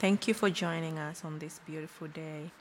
Thank 0.00 0.26
you 0.26 0.32
for 0.32 0.48
joining 0.48 0.98
us 0.98 1.26
on 1.26 1.40
this 1.40 1.60
beautiful 1.66 2.08
day. 2.08 2.52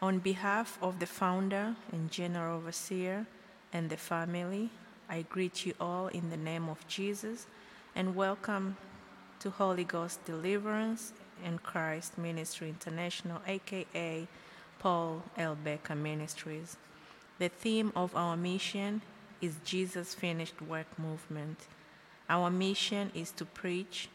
On 0.00 0.20
behalf 0.20 0.78
of 0.80 1.00
the 1.00 1.06
founder 1.06 1.74
and 1.90 2.12
general 2.12 2.58
overseer 2.58 3.26
and 3.72 3.90
the 3.90 3.96
family, 3.96 4.70
I 5.08 5.22
greet 5.22 5.66
you 5.66 5.74
all 5.80 6.06
in 6.06 6.30
the 6.30 6.36
name 6.36 6.68
of 6.68 6.86
Jesus 6.86 7.48
and 7.96 8.14
welcome 8.14 8.76
to 9.40 9.50
Holy 9.50 9.82
Ghost 9.82 10.24
Deliverance 10.24 11.12
and 11.44 11.60
Christ 11.60 12.16
Ministry 12.16 12.68
International, 12.68 13.42
aka 13.48 14.28
Paul 14.78 15.24
L. 15.36 15.56
Baker 15.56 15.96
Ministries. 15.96 16.76
The 17.40 17.48
theme 17.48 17.90
of 17.96 18.14
our 18.14 18.36
mission 18.36 19.02
is 19.40 19.56
Jesus 19.64 20.14
Finished 20.14 20.62
Work 20.62 21.00
Movement. 21.00 21.66
Our 22.28 22.48
mission 22.48 23.10
is 23.12 23.32
to 23.32 23.44
preach 23.44 24.08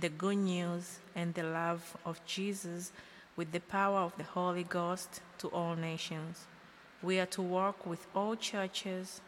the 0.00 0.08
good 0.08 0.38
news 0.38 0.98
and 1.14 1.34
the 1.34 1.42
love 1.42 1.96
of 2.04 2.24
Jesus 2.24 2.92
with 3.36 3.52
the 3.52 3.60
power 3.60 4.00
of 4.00 4.16
the 4.16 4.24
Holy 4.24 4.64
Ghost 4.64 5.20
to 5.38 5.48
all 5.48 5.76
nations. 5.76 6.46
We 7.02 7.18
are 7.18 7.26
to 7.26 7.42
work 7.42 7.86
with 7.86 8.06
all 8.14 8.36
churches 8.36 9.20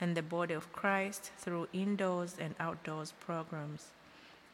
and 0.00 0.16
the 0.16 0.22
body 0.22 0.54
of 0.54 0.72
Christ 0.72 1.30
through 1.38 1.68
indoors 1.72 2.36
and 2.38 2.54
outdoors 2.60 3.12
programs. 3.20 3.88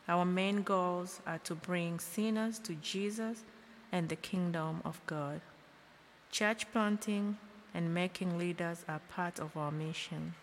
Our 0.09 0.25
main 0.25 0.63
goals 0.63 1.21
are 1.27 1.39
to 1.45 1.55
bring 1.55 1.99
sinners 1.99 2.59
to 2.61 2.75
Jesus 2.75 3.43
and 3.93 4.09
the 4.09 4.17
kingdom 4.17 4.83
of 4.85 5.01
God. 5.07 5.41
Church 6.31 6.71
planting 6.73 7.39
and 7.73 7.95
making 7.95 8.39
leaders 8.39 8.85
are 8.89 9.01
part 9.09 9.39
of 9.39 9.57
our 9.57 9.71
mission. 9.71 10.35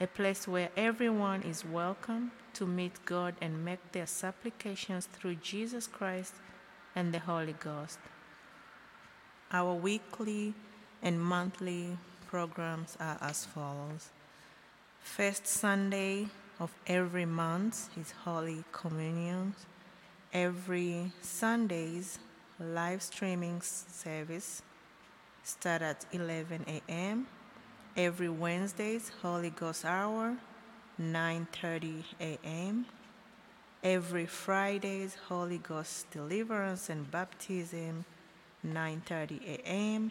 A 0.00 0.08
place 0.08 0.48
where 0.48 0.70
everyone 0.76 1.42
is 1.42 1.64
welcome 1.64 2.32
to 2.54 2.66
meet 2.66 3.04
God 3.04 3.36
and 3.40 3.64
make 3.64 3.92
their 3.92 4.08
supplications 4.08 5.06
through 5.06 5.36
Jesus 5.36 5.86
Christ 5.86 6.34
and 6.96 7.14
the 7.14 7.20
Holy 7.20 7.52
Ghost. 7.52 8.00
Our 9.52 9.72
weekly 9.74 10.52
and 11.00 11.20
monthly 11.20 11.96
programs 12.26 12.96
are 12.98 13.18
as 13.20 13.44
follows. 13.44 14.10
First 15.00 15.46
Sunday 15.46 16.26
of 16.58 16.74
every 16.88 17.26
month 17.26 17.88
is 17.96 18.10
Holy 18.24 18.64
Communion. 18.72 19.54
Every 20.32 21.12
Sundays, 21.20 22.18
live 22.58 23.00
streaming 23.00 23.60
service 23.62 24.62
start 25.44 25.82
at 25.82 26.04
11 26.10 26.64
a.m. 26.66 27.28
Every 27.96 28.28
Wednesdays, 28.28 29.12
Holy 29.22 29.50
Ghost 29.50 29.84
Hour, 29.84 30.36
9:30 31.00 32.02
a.m. 32.20 32.86
Every 33.84 34.26
Fridays, 34.26 35.16
Holy 35.28 35.58
Ghost 35.58 36.10
Deliverance 36.10 36.90
and 36.90 37.08
Baptism, 37.08 38.04
9:30 38.66 39.46
a.m. 39.46 40.10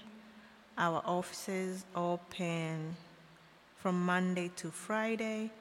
Our 0.78 1.02
offices 1.06 1.84
open 1.94 2.96
from 3.76 4.06
Monday 4.06 4.50
to 4.56 4.72
Friday, 4.72 5.52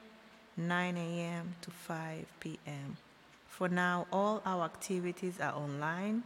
9 0.55 0.95
a.m. 0.95 1.55
to 1.61 1.71
5 1.71 2.25
p.m. 2.39 2.95
For 3.49 3.67
now, 3.67 4.07
all 4.13 4.41
our 4.45 4.63
activities 4.63 5.41
are 5.41 5.53
online, 5.53 6.23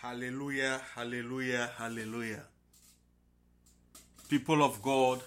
Hallelujah, 0.03 0.81
hallelujah, 0.97 1.71
hallelujah. 1.79 2.43
People 4.29 4.65
of 4.65 4.83
God, 4.83 5.21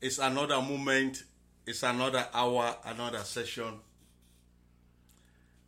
it's 0.00 0.18
another 0.20 0.62
moment, 0.62 1.24
it's 1.66 1.82
another 1.82 2.24
hour, 2.32 2.76
another 2.84 3.18
session. 3.24 3.80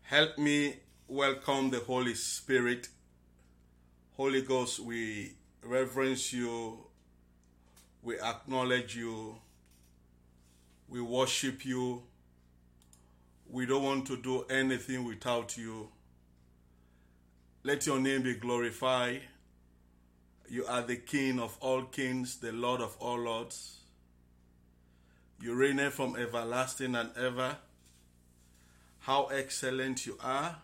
Help 0.02 0.38
me 0.38 0.76
welcome 1.08 1.70
the 1.70 1.80
Holy 1.80 2.14
Spirit. 2.14 2.86
Holy 4.16 4.42
Ghost, 4.42 4.78
we 4.78 5.32
reverence 5.60 6.32
you, 6.32 6.78
we 8.04 8.20
acknowledge 8.20 8.94
you, 8.94 9.34
we 10.88 11.00
worship 11.00 11.66
you. 11.66 12.04
We 13.50 13.66
don't 13.66 13.82
want 13.82 14.06
to 14.06 14.16
do 14.16 14.44
anything 14.44 15.04
without 15.04 15.56
you. 15.56 15.88
Let 17.66 17.86
your 17.86 17.98
name 17.98 18.24
be 18.24 18.34
glorified. 18.34 19.22
You 20.50 20.66
are 20.66 20.82
the 20.82 20.96
King 20.96 21.40
of 21.40 21.56
all 21.60 21.84
kings, 21.84 22.36
the 22.36 22.52
Lord 22.52 22.82
of 22.82 22.94
all 23.00 23.18
lords. 23.18 23.78
You 25.40 25.54
reign 25.54 25.90
from 25.90 26.14
everlasting 26.14 26.94
and 26.94 27.08
ever. 27.16 27.56
How 28.98 29.28
excellent 29.28 30.04
you 30.04 30.18
are. 30.22 30.56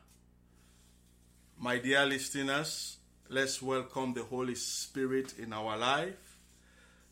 My 1.59 1.79
dear 1.79 2.05
listeners, 2.05 2.99
let's 3.31 3.63
welcome 3.63 4.13
the 4.13 4.25
Holy 4.25 4.55
Spirit 4.55 5.39
in 5.39 5.55
our 5.55 5.79
life. 5.79 6.37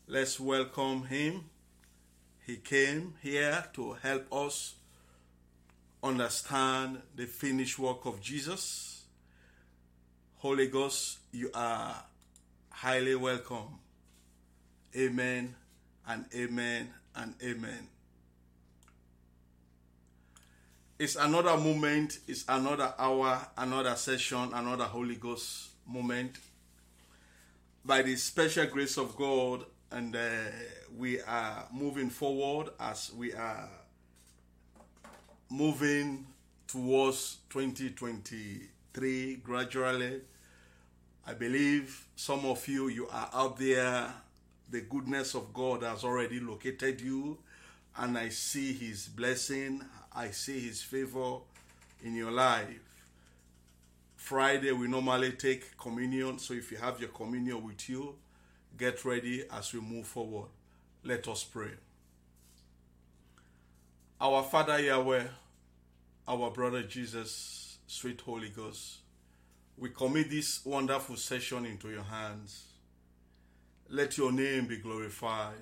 Let's 0.05 0.39
welcome 0.39 1.05
Him. 1.05 1.45
He 2.45 2.57
came 2.57 3.15
here 3.23 3.65
to 3.73 3.93
help 3.93 4.31
us 4.31 4.75
understand 6.03 7.01
the 7.15 7.25
finished 7.25 7.79
work 7.79 8.05
of 8.05 8.21
Jesus. 8.21 8.98
Holy 10.39 10.67
Ghost, 10.67 11.17
you 11.33 11.51
are 11.53 12.01
highly 12.69 13.13
welcome. 13.13 13.77
Amen 14.95 15.53
and 16.07 16.23
amen 16.33 16.89
and 17.13 17.35
amen. 17.43 17.89
It's 20.97 21.17
another 21.17 21.57
moment, 21.57 22.19
it's 22.25 22.45
another 22.47 22.93
hour, 22.97 23.45
another 23.57 23.95
session, 23.95 24.51
another 24.53 24.85
Holy 24.85 25.15
Ghost 25.15 25.71
moment. 25.85 26.37
By 27.83 28.01
the 28.01 28.15
special 28.15 28.65
grace 28.67 28.97
of 28.97 29.17
God, 29.17 29.65
and 29.91 30.15
uh, 30.15 30.19
we 30.97 31.19
are 31.19 31.67
moving 31.73 32.09
forward 32.09 32.69
as 32.79 33.11
we 33.13 33.33
are 33.33 33.67
moving 35.49 36.27
towards 36.65 37.39
2023 37.49 39.35
gradually. 39.43 40.21
I 41.25 41.33
believe 41.33 42.05
some 42.15 42.45
of 42.45 42.67
you, 42.67 42.87
you 42.87 43.07
are 43.07 43.29
out 43.33 43.57
there. 43.57 44.13
The 44.71 44.81
goodness 44.81 45.35
of 45.35 45.53
God 45.53 45.83
has 45.83 46.03
already 46.03 46.39
located 46.39 47.01
you, 47.01 47.37
and 47.97 48.17
I 48.17 48.29
see 48.29 48.73
His 48.73 49.07
blessing, 49.07 49.81
I 50.15 50.29
see 50.31 50.59
His 50.59 50.81
favor 50.83 51.37
in 52.03 52.15
your 52.15 52.31
life. 52.31 52.79
Friday, 54.15 54.71
we 54.71 54.87
normally 54.87 55.31
take 55.31 55.75
communion, 55.77 56.37
so 56.37 56.53
if 56.53 56.71
you 56.71 56.77
have 56.77 56.99
your 56.99 57.09
communion 57.09 57.65
with 57.65 57.89
you, 57.89 58.15
get 58.77 59.03
ready 59.05 59.43
as 59.51 59.73
we 59.73 59.79
move 59.81 60.05
forward. 60.05 60.49
Let 61.03 61.27
us 61.27 61.43
pray. 61.43 61.71
Our 64.21 64.43
Father 64.43 64.79
Yahweh, 64.79 65.23
our 66.27 66.51
brother 66.51 66.83
Jesus, 66.83 67.77
sweet 67.87 68.21
Holy 68.21 68.49
Ghost, 68.49 68.98
we 69.79 69.89
commit 69.89 70.29
this 70.29 70.65
wonderful 70.65 71.15
session 71.15 71.65
into 71.65 71.89
your 71.89 72.03
hands. 72.03 72.65
Let 73.87 74.17
your 74.17 74.31
name 74.33 74.67
be 74.67 74.77
glorified. 74.77 75.55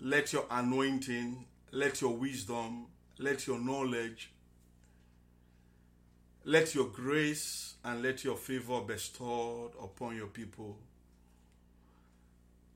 Let 0.00 0.32
your 0.32 0.44
anointing, 0.50 1.44
let 1.70 2.00
your 2.00 2.16
wisdom, 2.16 2.86
let 3.18 3.46
your 3.46 3.60
knowledge, 3.60 4.32
let 6.44 6.74
your 6.74 6.88
grace, 6.88 7.74
and 7.84 8.02
let 8.02 8.24
your 8.24 8.36
favor 8.36 8.80
bestowed 8.80 9.70
upon 9.80 10.16
your 10.16 10.26
people. 10.26 10.76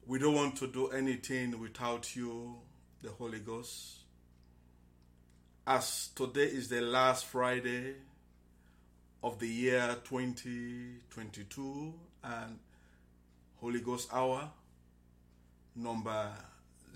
We 0.06 0.20
don't 0.20 0.36
want 0.36 0.56
to 0.58 0.68
do 0.68 0.88
anything 0.88 1.58
without 1.58 2.14
you, 2.14 2.54
the 3.02 3.08
Holy 3.10 3.40
Ghost. 3.40 3.96
As 5.66 6.10
today 6.14 6.44
is 6.44 6.68
the 6.68 6.80
last 6.80 7.26
Friday 7.26 7.94
of 9.26 9.40
the 9.40 9.48
year 9.48 9.96
2022 10.04 11.92
and 12.22 12.58
Holy 13.60 13.80
Ghost 13.80 14.08
Hour 14.12 14.48
number 15.74 16.30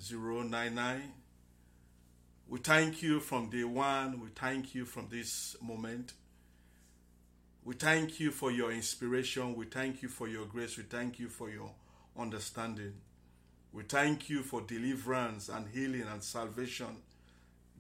099. 0.09 1.13
We 2.49 2.61
thank 2.61 3.03
you 3.03 3.19
from 3.19 3.51
day 3.51 3.65
one. 3.65 4.21
We 4.21 4.29
thank 4.29 4.77
you 4.77 4.85
from 4.85 5.09
this 5.11 5.57
moment. 5.61 6.13
We 7.65 7.75
thank 7.75 8.21
you 8.21 8.31
for 8.31 8.53
your 8.53 8.71
inspiration. 8.71 9.57
We 9.57 9.65
thank 9.65 10.01
you 10.01 10.09
for 10.09 10.29
your 10.29 10.45
grace. 10.45 10.77
We 10.77 10.85
thank 10.85 11.19
you 11.19 11.29
for 11.29 11.51
your 11.51 11.73
understanding. 12.17 12.93
We 13.73 13.83
thank 13.83 14.31
you 14.31 14.45
for 14.45 14.61
deliverance 14.61 15.49
and 15.49 15.67
healing 15.67 16.05
and 16.09 16.23
salvation 16.23 16.99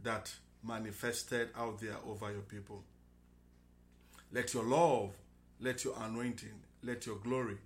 that 0.03 0.35
manifested 0.65 1.51
out 1.57 1.81
there 1.81 1.99
over 2.05 2.33
your 2.33 2.43
people. 2.43 2.83
Let 4.33 4.55
your 4.55 4.65
love, 4.65 5.11
let 5.61 5.85
your 5.85 5.95
anointing, 6.01 6.61
let 6.83 7.07
your 7.07 7.17
glory 7.17 7.59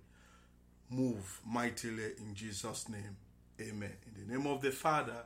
move 0.89 1.39
mightily 1.45 2.11
in 2.17 2.33
Jesus' 2.33 2.89
name. 2.89 3.17
Amen. 3.61 3.91
In 4.07 4.27
the 4.27 4.33
name 4.33 4.47
of 4.47 4.61
the 4.61 4.71
Father, 4.71 5.23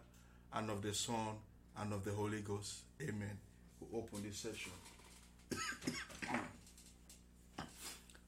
and 0.54 0.70
of 0.70 0.82
the 0.82 0.94
Son, 0.94 1.36
and 1.78 1.94
of 1.94 2.04
the 2.04 2.12
Holy 2.12 2.42
Ghost. 2.42 2.80
Amen. 3.02 3.38
We 3.80 3.98
open 3.98 4.24
this 4.24 4.38
session. 4.38 4.72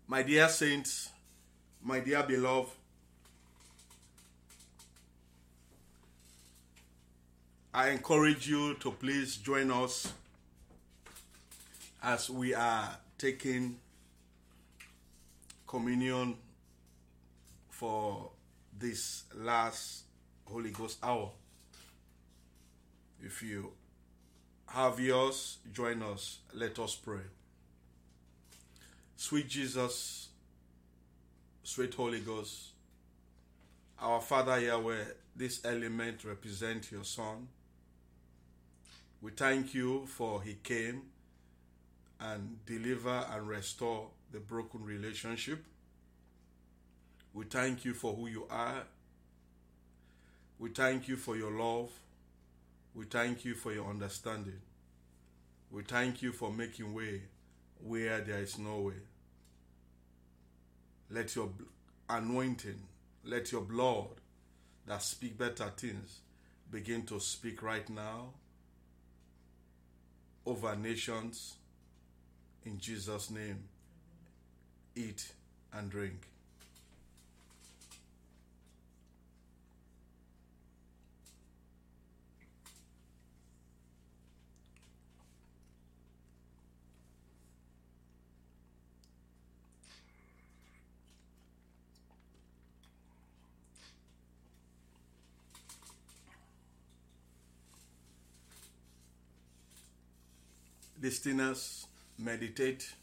my 0.07 0.23
dear 0.23 0.47
saints, 0.47 1.09
my 1.83 1.99
dear 1.99 2.23
beloved, 2.23 2.71
I 7.73 7.89
encourage 7.89 8.47
you 8.49 8.73
to 8.75 8.91
please 8.91 9.37
join 9.37 9.71
us 9.71 10.11
as 12.01 12.29
we 12.29 12.53
are 12.53 12.97
taking 13.17 13.77
communion 15.67 16.35
for 17.69 18.31
this 18.77 19.23
last 19.35 20.03
Holy 20.45 20.71
Ghost 20.71 20.97
hour. 21.03 21.29
If 23.23 23.43
you 23.43 23.71
have 24.67 24.99
yours, 24.99 25.59
join 25.71 26.01
us. 26.01 26.39
Let 26.53 26.79
us 26.79 26.95
pray. 26.95 27.21
Sweet 29.15 29.47
Jesus, 29.47 30.29
sweet 31.63 31.93
Holy 31.93 32.21
Ghost, 32.21 32.69
our 33.99 34.19
Father 34.19 34.59
Yahweh, 34.59 35.03
this 35.35 35.63
element 35.63 36.23
represent 36.23 36.91
your 36.91 37.03
Son. 37.03 37.47
We 39.21 39.31
thank 39.31 39.75
you 39.75 40.07
for 40.07 40.41
he 40.41 40.55
came 40.55 41.03
and 42.21 42.63
deliver 42.65 43.25
and 43.31 43.47
restore 43.47 44.07
the 44.31 44.39
broken 44.39 44.83
relationship. 44.83 45.63
We 47.33 47.45
thank 47.45 47.83
you 47.83 47.93
for 47.93 48.13
who 48.13 48.27
you 48.27 48.45
are. 48.49 48.83
We 50.59 50.69
thank 50.69 51.07
you 51.07 51.17
for 51.17 51.35
your 51.35 51.51
love. 51.51 51.89
We 52.93 53.05
thank 53.05 53.43
you 53.45 53.55
for 53.55 53.73
your 53.73 53.89
understanding. 53.89 54.61
We 55.71 55.83
thank 55.83 56.21
you 56.21 56.31
for 56.31 56.51
making 56.51 56.93
way 56.93 57.23
where 57.83 58.21
there 58.21 58.39
is 58.39 58.59
no 58.59 58.81
way. 58.81 59.01
Let 61.09 61.35
your 61.35 61.49
anointing, 62.09 62.79
let 63.23 63.51
your 63.51 63.61
blood 63.61 64.09
that 64.85 65.01
speak 65.01 65.37
better 65.37 65.71
things 65.75 66.19
begin 66.69 67.03
to 67.03 67.19
speak 67.19 67.63
right 67.63 67.89
now 67.89 68.33
over 70.45 70.75
nations 70.75 71.55
in 72.65 72.79
Jesus' 72.79 73.29
name. 73.29 73.63
Eat 74.95 75.31
and 75.73 75.89
drink. 75.89 76.27
listeners 101.01 101.87
meditate 102.21 102.93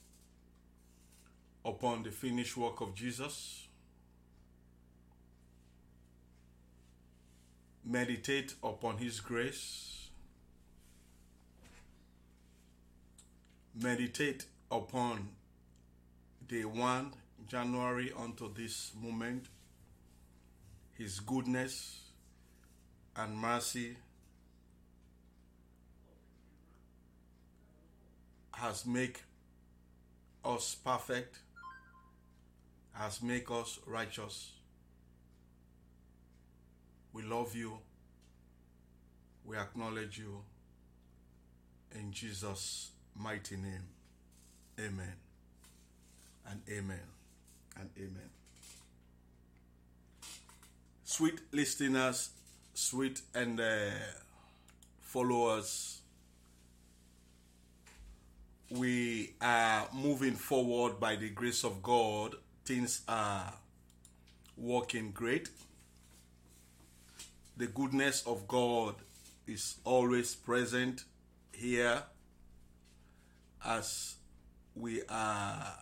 upon 1.64 2.04
the 2.04 2.11
finished 2.11 2.57
work 2.57 2.81
of 2.81 2.94
Jesus. 2.94 3.66
Meditate 7.85 8.54
upon 8.62 8.98
His 8.98 9.20
grace. 9.20 10.09
Meditate 13.74 14.46
upon 14.70 15.28
day 16.46 16.64
1 16.64 17.12
January 17.48 18.12
unto 18.16 18.52
this 18.52 18.92
moment, 19.00 19.46
His 20.96 21.20
goodness 21.20 22.00
and 23.16 23.37
mercy 23.37 23.96
has 28.60 28.84
made 28.84 29.16
us 30.44 30.74
perfect, 30.84 31.36
has 32.92 33.22
made 33.22 33.50
us 33.50 33.78
righteous. 33.86 34.52
We 37.12 37.22
love 37.22 37.54
you. 37.54 37.78
We 39.44 39.56
acknowledge 39.56 40.18
you. 40.18 40.42
In 41.94 42.12
Jesus' 42.12 42.90
mighty 43.16 43.56
name. 43.56 43.86
Amen. 44.78 45.14
And 46.50 46.60
amen. 46.68 47.00
And 47.78 47.90
amen. 47.96 48.30
Sweet 51.04 51.40
listeners, 51.52 52.30
sweet 52.74 53.22
and 53.34 53.60
uh, 53.60 53.90
followers 55.00 55.97
we 58.70 59.35
are 59.40 59.88
moving 59.92 60.35
forward 60.35 61.00
by 61.00 61.16
the 61.16 61.31
grace 61.31 61.64
of 61.64 61.83
God. 61.83 62.35
Things 62.64 63.02
are 63.09 63.52
working 64.57 65.11
great. 65.12 65.48
The 67.57 67.66
goodness 67.66 68.22
of 68.26 68.46
God 68.46 68.94
is 69.46 69.76
always 69.85 70.35
present 70.35 71.04
here 71.52 72.02
as 73.64 74.14
we 74.76 75.02
are 75.09 75.74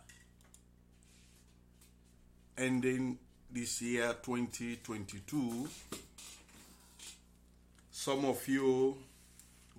ending 2.57 3.18
this 3.51 3.83
year 3.83 4.14
2022, 4.22 5.68
some 7.90 8.25
of 8.25 8.46
you, 8.49 8.96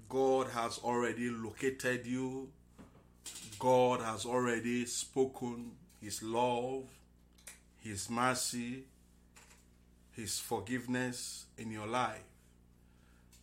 God 0.10 0.48
has 0.50 0.80
already 0.80 1.30
located 1.30 2.06
you, 2.06 2.50
God 3.60 4.02
has 4.02 4.26
already 4.26 4.86
spoken 4.86 5.72
His 6.02 6.22
love, 6.22 6.84
His 7.80 8.10
mercy, 8.10 8.84
His 10.12 10.40
forgiveness 10.40 11.46
in 11.58 11.72
your 11.72 11.88
life. 11.88 12.24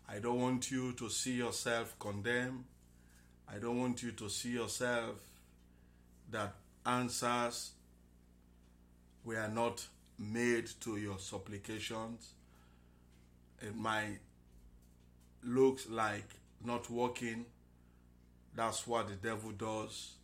I 0.09 0.19
don't 0.19 0.41
want 0.41 0.71
you 0.71 0.93
to 0.93 1.09
see 1.09 1.33
yourself 1.33 1.99
condemned. 1.99 2.65
I 3.49 3.59
don't 3.59 3.79
want 3.79 4.03
you 4.03 4.13
to 4.13 4.29
see 4.29 4.51
yourself 4.51 5.17
that 6.31 6.55
answers 6.87 7.73
were 9.25 9.49
not 9.49 9.87
made 10.19 10.69
to 10.81 10.97
your 10.97 11.19
supplications. 11.19 12.33
It 13.61 13.75
might 13.75 14.19
look 15.43 15.81
like 15.89 16.29
not 16.65 16.91
working. 16.91 17.47
That's 18.55 18.87
what 18.87 19.09
the 19.09 19.15
devil 19.15 19.51
does. 19.51 20.15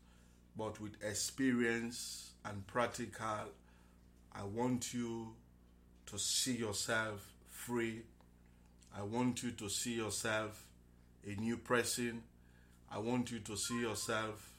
But 0.56 0.80
with 0.80 0.92
experience 1.02 2.30
and 2.44 2.66
practical, 2.66 3.50
I 4.32 4.44
want 4.44 4.94
you 4.94 5.34
to 6.06 6.18
see 6.18 6.56
yourself 6.56 7.32
free. 7.48 8.02
I 8.96 9.02
want 9.02 9.42
you 9.42 9.52
to 9.52 9.68
see 9.68 9.94
yourself 9.94 10.64
a 11.26 11.40
new 11.40 11.56
person. 11.56 12.22
I 12.90 12.98
want 12.98 13.30
you 13.30 13.40
to 13.40 13.56
see 13.56 13.80
yourself 13.80 14.50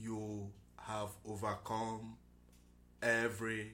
you 0.00 0.48
have 0.78 1.10
overcome 1.28 2.16
every 3.02 3.72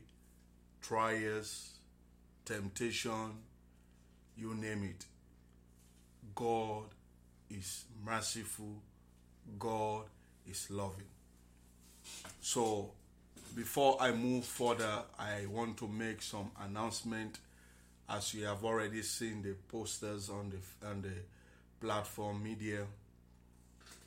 trials, 0.82 1.70
temptation, 2.44 3.32
you 4.36 4.54
name 4.54 4.82
it. 4.84 5.06
God 6.34 6.86
is 7.50 7.84
merciful. 8.04 8.82
God 9.58 10.04
is 10.48 10.70
loving. 10.70 11.06
So, 12.40 12.90
before 13.54 13.96
I 14.00 14.12
move 14.12 14.44
further, 14.44 15.02
I 15.18 15.46
want 15.46 15.76
to 15.78 15.88
make 15.88 16.22
some 16.22 16.50
announcement. 16.60 17.38
As 18.08 18.34
you 18.34 18.44
have 18.44 18.64
already 18.64 19.02
seen 19.02 19.42
the 19.42 19.54
posters 19.68 20.30
on 20.30 20.50
the 20.50 20.88
on 20.88 21.02
the 21.02 21.14
platform 21.80 22.42
media, 22.42 22.84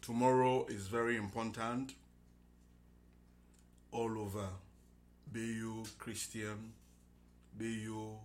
tomorrow 0.01 0.65
is 0.67 0.87
very 0.87 1.17
important 1.17 1.93
all 3.91 4.17
over. 4.19 4.47
Be 5.31 5.41
you 5.41 5.83
Christian, 5.97 6.73
be 7.57 7.67
you 7.67 8.17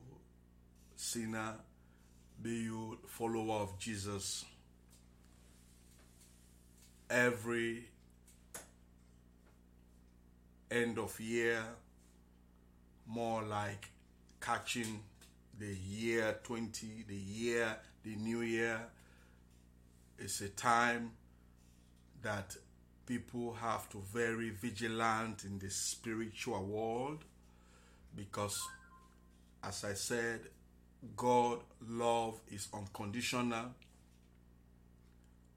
sinner, 0.96 1.54
be 2.40 2.50
you 2.50 2.98
follower 3.06 3.62
of 3.62 3.78
Jesus. 3.78 4.44
Every 7.10 7.84
end 10.70 10.98
of 10.98 11.18
year, 11.20 11.62
more 13.06 13.42
like 13.42 13.90
catching 14.40 15.00
the 15.58 15.74
year 15.74 16.38
20, 16.42 17.04
the 17.06 17.14
year, 17.14 17.76
the 18.02 18.16
new 18.16 18.40
year, 18.40 18.80
is 20.18 20.40
a 20.40 20.48
time 20.48 21.12
that 22.22 22.56
people 23.06 23.54
have 23.54 23.88
to 23.90 24.02
very 24.12 24.50
vigilant 24.50 25.44
in 25.44 25.58
the 25.58 25.70
spiritual 25.70 26.64
world 26.64 27.24
because 28.16 28.60
as 29.62 29.84
I 29.84 29.94
said, 29.94 30.40
God 31.16 31.60
love 31.88 32.40
is 32.50 32.68
unconditional, 32.72 33.74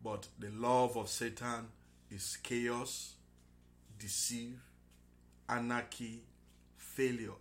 but 0.07 0.25
the 0.39 0.49
love 0.51 0.95
of 0.95 1.09
Satan 1.09 1.67
is 2.09 2.37
chaos, 2.41 3.15
deceive, 3.99 4.57
anarchy, 5.49 6.21
failure. 6.77 7.35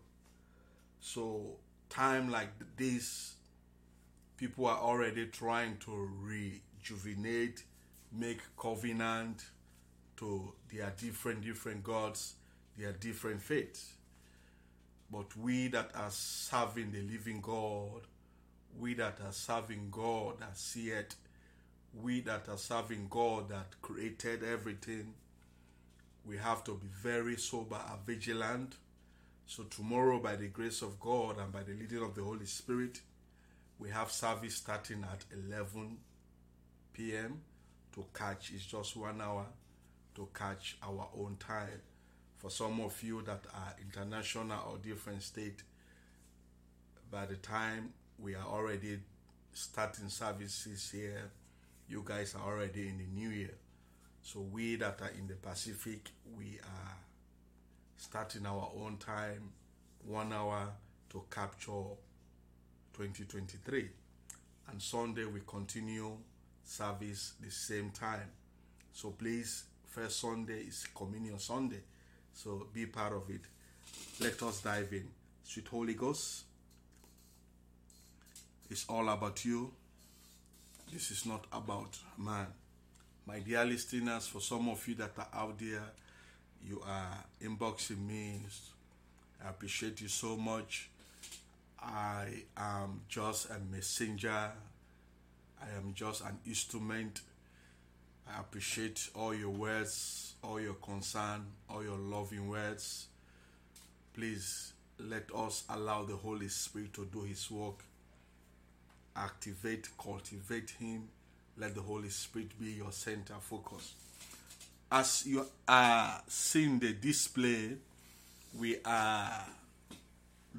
So 0.98 1.58
time 1.88 2.28
like 2.28 2.48
this, 2.76 3.36
people 4.36 4.66
are 4.66 4.78
already 4.78 5.26
trying 5.26 5.76
to 5.84 6.10
rejuvenate, 6.20 7.62
make 8.10 8.40
covenant 8.56 9.44
to 10.16 10.52
their 10.74 10.92
different 11.00 11.44
different 11.44 11.84
gods, 11.84 12.34
their 12.76 12.90
different 12.94 13.42
faiths. 13.42 13.92
But 15.08 15.36
we 15.36 15.68
that 15.68 15.92
are 15.94 16.10
serving 16.10 16.90
the 16.90 17.02
living 17.02 17.40
God, 17.40 18.08
we 18.76 18.94
that 18.94 19.18
are 19.24 19.30
serving 19.30 19.90
God 19.92 20.40
that 20.40 20.58
seeth, 20.58 21.14
we 22.02 22.20
that 22.22 22.48
are 22.48 22.58
serving 22.58 23.06
God 23.08 23.48
that 23.48 23.80
created 23.80 24.42
everything, 24.44 25.14
we 26.24 26.36
have 26.36 26.64
to 26.64 26.74
be 26.74 26.88
very 27.02 27.36
sober 27.36 27.80
and 27.90 28.00
vigilant. 28.06 28.74
So 29.46 29.62
tomorrow, 29.64 30.18
by 30.18 30.36
the 30.36 30.48
grace 30.48 30.82
of 30.82 30.98
God 31.00 31.38
and 31.38 31.52
by 31.52 31.62
the 31.62 31.72
leading 31.72 32.02
of 32.02 32.14
the 32.14 32.22
Holy 32.22 32.46
Spirit, 32.46 33.00
we 33.78 33.90
have 33.90 34.10
service 34.10 34.56
starting 34.56 35.04
at 35.04 35.24
11 35.48 35.98
p.m. 36.92 37.40
to 37.94 38.04
catch. 38.12 38.50
It's 38.54 38.66
just 38.66 38.96
one 38.96 39.20
hour 39.20 39.46
to 40.16 40.28
catch 40.34 40.76
our 40.82 41.08
own 41.16 41.36
time. 41.38 41.80
For 42.38 42.50
some 42.50 42.80
of 42.80 43.00
you 43.02 43.22
that 43.22 43.44
are 43.54 43.74
international 43.80 44.58
or 44.70 44.78
different 44.78 45.22
state, 45.22 45.62
by 47.10 47.26
the 47.26 47.36
time 47.36 47.92
we 48.18 48.34
are 48.34 48.46
already 48.46 48.98
starting 49.52 50.08
services 50.08 50.90
here, 50.90 51.30
you 51.88 52.02
guys 52.04 52.34
are 52.34 52.52
already 52.52 52.88
in 52.88 52.98
the 52.98 53.06
new 53.06 53.30
year. 53.30 53.54
So 54.22 54.40
we 54.40 54.76
that 54.76 55.00
are 55.00 55.12
in 55.18 55.28
the 55.28 55.34
Pacific, 55.34 56.10
we 56.36 56.58
are 56.62 56.96
starting 57.96 58.44
our 58.46 58.70
own 58.76 58.96
time, 58.96 59.50
one 60.04 60.32
hour 60.32 60.68
to 61.10 61.22
capture 61.30 61.94
2023. 62.94 63.88
And 64.70 64.82
Sunday 64.82 65.24
we 65.24 65.40
continue 65.46 66.16
service 66.64 67.34
the 67.40 67.50
same 67.50 67.90
time. 67.90 68.30
So 68.92 69.10
please 69.10 69.64
first 69.86 70.20
Sunday 70.20 70.62
is 70.68 70.86
Communion 70.94 71.38
Sunday. 71.38 71.82
So 72.32 72.66
be 72.72 72.86
part 72.86 73.12
of 73.12 73.30
it. 73.30 73.42
Let 74.20 74.42
us 74.42 74.60
dive 74.60 74.92
in. 74.92 75.08
Sweet 75.44 75.68
Holy 75.68 75.94
Ghost, 75.94 76.42
it's 78.68 78.84
all 78.88 79.08
about 79.08 79.44
you. 79.44 79.70
This 80.92 81.10
is 81.10 81.26
not 81.26 81.44
about 81.52 81.98
man. 82.16 82.46
My 83.26 83.40
dear 83.40 83.64
listeners, 83.64 84.26
for 84.28 84.40
some 84.40 84.68
of 84.68 84.86
you 84.86 84.94
that 84.96 85.12
are 85.18 85.28
out 85.34 85.58
there, 85.58 85.82
you 86.66 86.80
are 86.86 87.24
inboxing 87.42 88.06
me. 88.06 88.40
I 89.44 89.50
appreciate 89.50 90.00
you 90.00 90.08
so 90.08 90.36
much. 90.36 90.88
I 91.82 92.42
am 92.56 93.02
just 93.08 93.50
a 93.50 93.58
messenger. 93.70 94.50
I 95.60 95.76
am 95.76 95.92
just 95.94 96.22
an 96.22 96.38
instrument 96.46 97.20
I 98.28 98.40
appreciate 98.40 99.08
all 99.14 99.34
your 99.34 99.50
words, 99.50 100.34
all 100.42 100.60
your 100.60 100.74
concern, 100.74 101.46
all 101.70 101.82
your 101.82 101.96
loving 101.96 102.48
words. 102.48 103.06
Please 104.14 104.72
let 104.98 105.28
us 105.34 105.64
allow 105.68 106.04
the 106.04 106.16
Holy 106.16 106.48
Spirit 106.48 106.92
to 106.94 107.04
do 107.06 107.22
His 107.22 107.50
work. 107.50 107.84
Activate, 109.16 109.88
cultivate 109.98 110.70
Him. 110.78 111.08
Let 111.56 111.74
the 111.74 111.80
Holy 111.80 112.10
Spirit 112.10 112.58
be 112.60 112.72
your 112.72 112.92
center 112.92 113.34
focus. 113.40 113.94
As 114.92 115.24
you 115.26 115.46
are 115.66 116.22
seeing 116.28 116.78
the 116.78 116.92
display, 116.92 117.76
we 118.58 118.76
are 118.84 119.46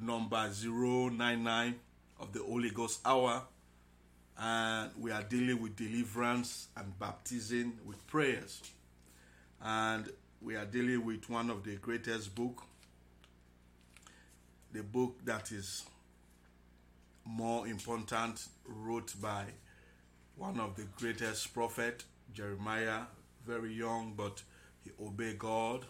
number 0.02 0.50
099 0.50 1.76
of 2.20 2.34
the 2.34 2.40
Holy 2.40 2.70
Ghost 2.70 3.00
Hour 3.06 3.44
and 4.40 4.92
we 5.00 5.12
are 5.12 5.24
dealing 5.24 5.62
with 5.62 5.76
deliverance 5.76 6.68
and 6.76 6.98
baptism 7.00 7.74
with 7.86 8.06
prayers 8.08 8.62
and 9.64 10.10
we 10.42 10.56
are 10.56 10.66
dealing 10.66 11.04
with 11.06 11.30
one 11.30 11.50
of 11.50 11.64
the 11.64 11.76
greatest 11.78 12.36
book 12.36 12.64
the 14.74 14.84
book 14.84 15.16
that 15.26 15.52
is 15.52 15.86
more 17.28 17.68
important 17.68 18.48
wrote 18.66 19.14
by 19.22 19.44
one 20.36 20.60
of 20.60 20.76
the 20.76 20.86
greatest 20.98 21.54
prophet 21.54 22.04
jeremiah 22.34 23.02
very 23.46 23.74
young 23.74 24.14
but 24.16 24.42
he 24.84 24.92
obeyed 25.04 25.38
god 25.38 25.86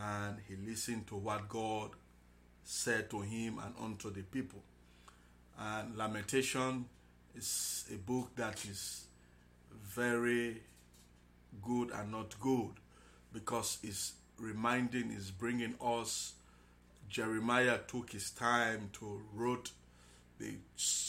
and 0.00 0.36
he 0.48 0.56
listened 0.56 1.06
to 1.06 1.16
what 1.16 1.48
god 1.48 1.90
said 2.64 3.10
to 3.10 3.20
him 3.20 3.58
and 3.64 3.74
unto 3.80 4.10
the 4.10 4.22
people 4.22 4.62
and 5.58 5.96
lamentation 5.96 6.86
is 7.36 7.84
a 7.92 7.96
book 7.96 8.34
that 8.36 8.64
is 8.64 9.06
very 9.82 10.62
good 11.62 11.90
and 11.90 12.10
not 12.10 12.38
good 12.40 12.72
because 13.32 13.78
it's 13.82 14.14
reminding, 14.38 15.10
is 15.10 15.30
bringing 15.30 15.74
us. 15.80 16.34
Jeremiah 17.08 17.78
took 17.86 18.10
his 18.12 18.30
time 18.30 18.90
to 18.94 19.20
wrote 19.32 19.70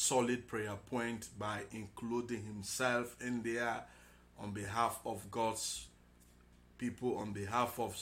solid 0.06 0.48
prayer 0.48 0.76
point 0.92 1.30
by 1.40 1.62
including 1.72 2.44
himself 2.44 3.16
in 3.20 3.42
there 3.42 3.84
on 4.40 4.52
behalf 4.52 5.00
of 5.04 5.32
God's 5.32 5.88
people, 6.78 7.18
on 7.18 7.34
behalf 7.34 7.80
of 7.80 8.00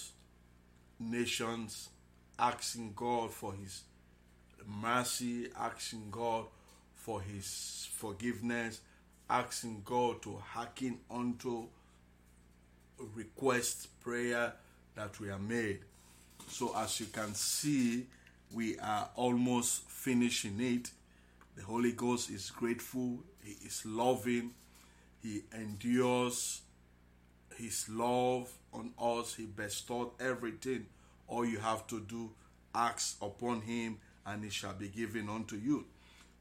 nations, 1.00 1.88
asking 2.38 2.92
God 2.94 3.32
for 3.32 3.54
his 3.54 3.84
mercy, 4.68 5.48
asking 5.58 6.10
God 6.12 6.46
for 6.94 7.22
his 7.22 7.88
forgiveness, 7.94 8.82
asking 9.30 9.84
God 9.86 10.22
to 10.24 10.36
hearken 10.44 11.00
unto 11.10 11.68
request 13.16 13.88
prayer 14.02 14.52
that 14.96 15.18
we 15.22 15.30
are 15.30 15.40
made. 15.40 15.80
So 16.50 16.76
as 16.76 17.00
you 17.00 17.06
can 17.06 17.34
see, 17.34 18.08
we 18.54 18.78
are 18.80 19.10
almost 19.16 19.90
finishing 19.90 20.60
it. 20.60 20.92
The 21.56 21.64
Holy 21.64 21.92
Ghost 21.92 22.30
is 22.30 22.50
grateful, 22.50 23.20
He 23.44 23.66
is 23.66 23.84
loving, 23.86 24.52
He 25.22 25.42
endures 25.54 26.62
His 27.56 27.88
love 27.90 28.52
on 28.74 28.94
us, 29.00 29.36
He 29.36 29.46
bestowed 29.46 30.12
everything. 30.20 30.88
All 31.28 31.46
you 31.46 31.60
have 31.60 31.86
to 31.88 32.00
do, 32.02 32.32
ask 32.74 33.18
upon 33.22 33.62
Him, 33.62 34.00
and 34.26 34.44
it 34.44 34.54
shall 34.54 34.74
be 34.74 34.90
given 34.90 35.30
unto 35.30 35.56
you. 35.56 35.86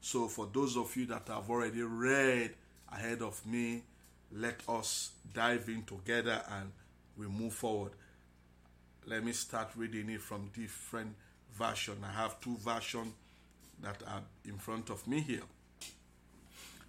So, 0.01 0.27
for 0.27 0.49
those 0.51 0.75
of 0.75 0.95
you 0.97 1.05
that 1.07 1.27
have 1.27 1.49
already 1.49 1.81
read 1.81 2.55
ahead 2.91 3.21
of 3.21 3.45
me, 3.45 3.83
let 4.31 4.61
us 4.67 5.11
dive 5.33 5.69
in 5.69 5.83
together 5.83 6.41
and 6.49 6.71
we 7.17 7.27
move 7.27 7.53
forward. 7.53 7.91
Let 9.05 9.23
me 9.23 9.31
start 9.31 9.69
reading 9.75 10.09
it 10.09 10.21
from 10.21 10.49
different 10.53 11.15
version. 11.53 11.97
I 12.03 12.11
have 12.11 12.41
two 12.41 12.57
versions 12.57 13.13
that 13.81 14.01
are 14.07 14.21
in 14.45 14.57
front 14.57 14.89
of 14.89 15.07
me 15.07 15.21
here. 15.21 15.43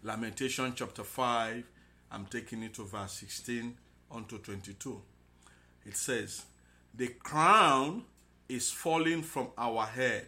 Lamentation 0.03 0.73
chapter 0.77 1.03
5, 1.03 1.64
I'm 2.12 2.27
taking 2.27 2.62
it 2.62 2.75
to 2.75 2.85
verse 2.85 3.12
16 3.12 3.77
unto 4.11 4.38
22. 4.38 5.01
It 5.87 5.97
says, 5.97 6.44
The 6.94 7.09
crown 7.09 8.05
is 8.49 8.70
falling 8.70 9.23
from 9.23 9.49
our 9.57 9.87
head. 9.87 10.27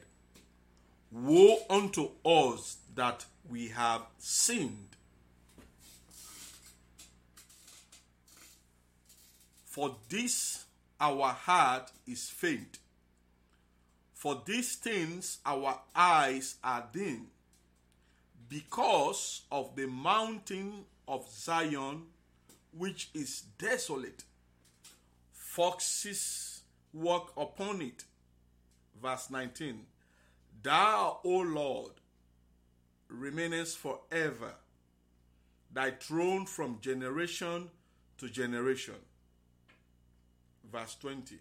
Woe 1.13 1.59
unto 1.71 2.11
us 2.25 2.79
that 2.95 3.25
we 3.49 3.69
have 3.69 4.03
sinned. 4.19 4.89
For 9.65 9.95
this 10.09 10.65
our 11.01 11.29
heart 11.29 11.91
is 12.07 12.29
faint. 12.31 12.79
For 14.27 14.43
these 14.45 14.75
things 14.75 15.39
our 15.47 15.79
eyes 15.95 16.57
are 16.65 16.85
dim. 16.93 17.29
Because 18.49 19.43
of 19.53 19.77
the 19.77 19.87
mountain 19.87 20.85
of 21.07 21.31
Zion, 21.31 22.07
which 22.77 23.09
is 23.15 23.43
desolate, 23.57 24.25
foxes 25.31 26.63
walk 26.93 27.35
upon 27.37 27.81
it. 27.83 28.03
Verse 29.01 29.31
19 29.31 29.87
Thou, 30.61 31.21
O 31.23 31.31
Lord, 31.31 31.93
remainest 33.07 33.79
forever, 33.79 34.55
thy 35.73 35.93
throne 35.93 36.47
from 36.47 36.81
generation 36.81 37.71
to 38.19 38.29
generation 38.29 38.97
verse 40.73 40.97
20. 40.97 41.37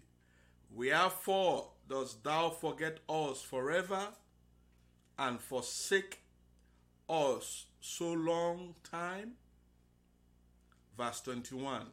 Wherefore 0.70 1.68
dost 1.88 2.22
thou 2.22 2.50
forget 2.50 2.98
us 3.08 3.42
forever 3.42 4.08
and 5.18 5.40
forsake 5.40 6.20
us 7.08 7.66
so 7.80 8.12
long 8.12 8.74
time? 8.82 9.32
Verse 10.96 11.20
21. 11.20 11.86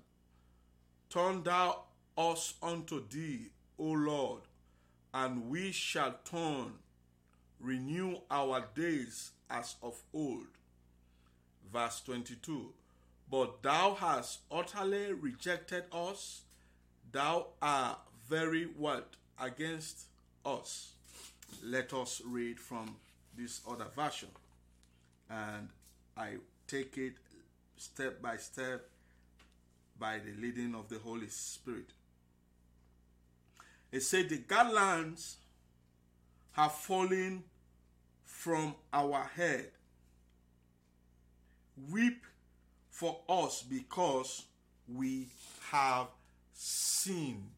Turn 1.10 1.44
thou 1.44 1.84
us 2.18 2.56
unto 2.62 3.08
thee, 3.08 3.50
O 3.78 3.86
Lord, 3.86 4.42
and 5.14 5.50
we 5.50 5.72
shall 5.72 6.16
turn, 6.26 6.74
renew 7.60 8.18
our 8.32 8.66
days 8.76 9.32
as 9.50 9.76
of 9.84 10.02
old. 10.14 10.48
Verse 11.72 12.02
22. 12.02 12.74
But 13.30 13.64
thou 13.64 13.96
hast 13.96 14.40
utterly 14.52 15.14
rejected 15.14 15.86
us 15.92 16.44
Thou 17.14 17.46
art 17.62 18.00
very 18.28 18.66
what 18.78 19.08
against 19.40 20.06
us. 20.46 20.92
Let 21.64 21.94
us 21.94 22.22
read 22.26 22.60
from 22.60 22.96
this 23.38 23.62
other 23.70 23.88
version. 23.96 24.30
And 25.30 25.70
I 26.18 26.36
take 26.68 26.98
it 26.98 27.14
step 27.78 28.22
by 28.22 28.38
step 28.38 28.88
by 30.00 30.20
the 30.20 30.34
leading 30.42 30.76
of 30.76 30.90
the 30.90 31.00
Holy 31.00 31.28
Spirit. 31.28 31.90
It 33.92 34.02
said, 34.02 34.30
The 34.30 34.38
garlands 34.38 35.38
have 36.54 36.74
fallen 36.74 37.44
from 38.24 38.76
our 38.92 39.30
head. 39.36 39.70
Weep 41.92 42.24
for 42.90 43.20
us 43.28 43.64
because 43.64 44.44
we 44.88 45.28
have 45.72 46.08
sinned. 46.54 47.53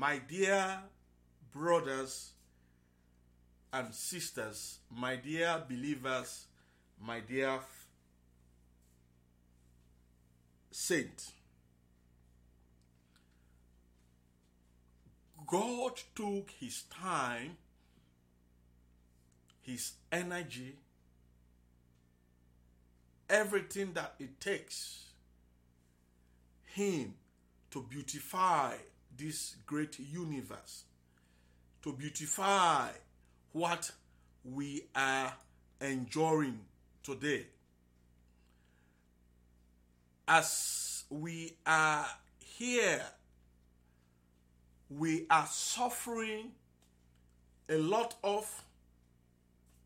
My 0.00 0.16
dear 0.16 0.78
brothers 1.52 2.30
and 3.70 3.94
sisters, 3.94 4.78
my 4.90 5.16
dear 5.16 5.62
believers, 5.68 6.46
my 6.98 7.20
dear 7.20 7.60
saint, 10.70 11.32
God 15.46 16.00
took 16.14 16.50
his 16.58 16.84
time, 16.84 17.58
his 19.60 19.92
energy, 20.10 20.76
everything 23.28 23.92
that 23.92 24.14
it 24.18 24.40
takes 24.40 25.10
him 26.64 27.12
to 27.70 27.82
beautify 27.82 28.76
this 29.16 29.56
great 29.66 29.98
universe, 29.98 30.84
to 31.82 31.92
beautify 31.92 32.88
what 33.52 33.90
we 34.44 34.84
are 34.94 35.32
enjoying 35.80 36.60
today. 37.02 37.46
As 40.26 41.04
we 41.10 41.54
are 41.66 42.06
here, 42.38 43.02
we 44.88 45.26
are 45.30 45.46
suffering 45.46 46.52
a 47.68 47.76
lot 47.76 48.14
of 48.22 48.48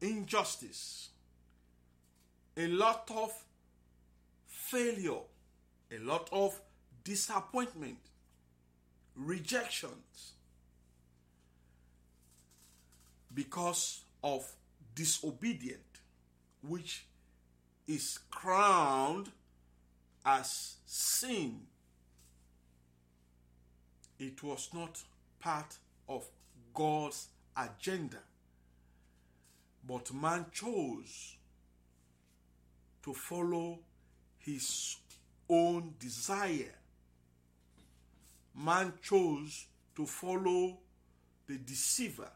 injustice 0.00 1.10
a 2.56 2.68
lot 2.68 3.10
of 3.14 3.32
failure, 4.46 5.20
a 5.90 5.98
lot 5.98 6.28
of 6.32 6.58
disappointment, 7.02 7.98
rejections 9.16 10.32
because 13.32 14.04
of 14.22 14.50
disobedient, 14.94 15.80
which 16.62 17.06
is 17.86 18.18
crowned 18.30 19.30
as 20.24 20.76
sin. 20.86 21.60
It 24.18 24.42
was 24.42 24.70
not 24.72 25.02
part 25.40 25.76
of 26.08 26.24
God's 26.72 27.28
agenda, 27.56 28.18
but 29.86 30.12
man 30.14 30.46
chose 30.52 31.36
to 33.02 33.12
follow 33.12 33.80
his 34.38 34.96
own 35.48 35.94
desire. 35.98 36.74
Man 38.54 38.92
chose 39.02 39.66
to 39.96 40.06
follow 40.06 40.78
the 41.46 41.58
deceiver. 41.58 42.30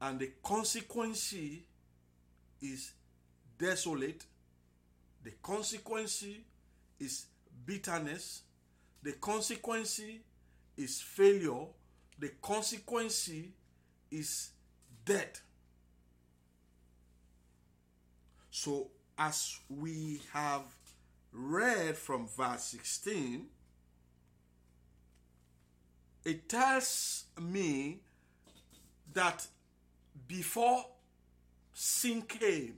And 0.00 0.18
the 0.18 0.32
consequence 0.42 1.34
is 2.60 2.92
desolate. 3.58 4.24
The 5.22 5.32
consequence 5.42 6.24
is 7.00 7.26
bitterness. 7.64 8.42
The 9.02 9.12
consequence 9.12 10.00
is 10.76 11.00
failure. 11.00 11.66
The 12.18 12.30
consequence 12.42 13.30
is 14.10 14.50
death. 15.04 15.42
So, 18.50 18.88
as 19.18 19.58
we 19.68 20.20
have 20.32 20.62
read 21.32 21.96
from 21.96 22.28
verse 22.28 22.64
16, 22.64 23.46
it 26.24 26.48
tells 26.48 27.24
me 27.40 28.00
that 29.12 29.46
before 30.26 30.86
sin 31.72 32.22
came, 32.22 32.76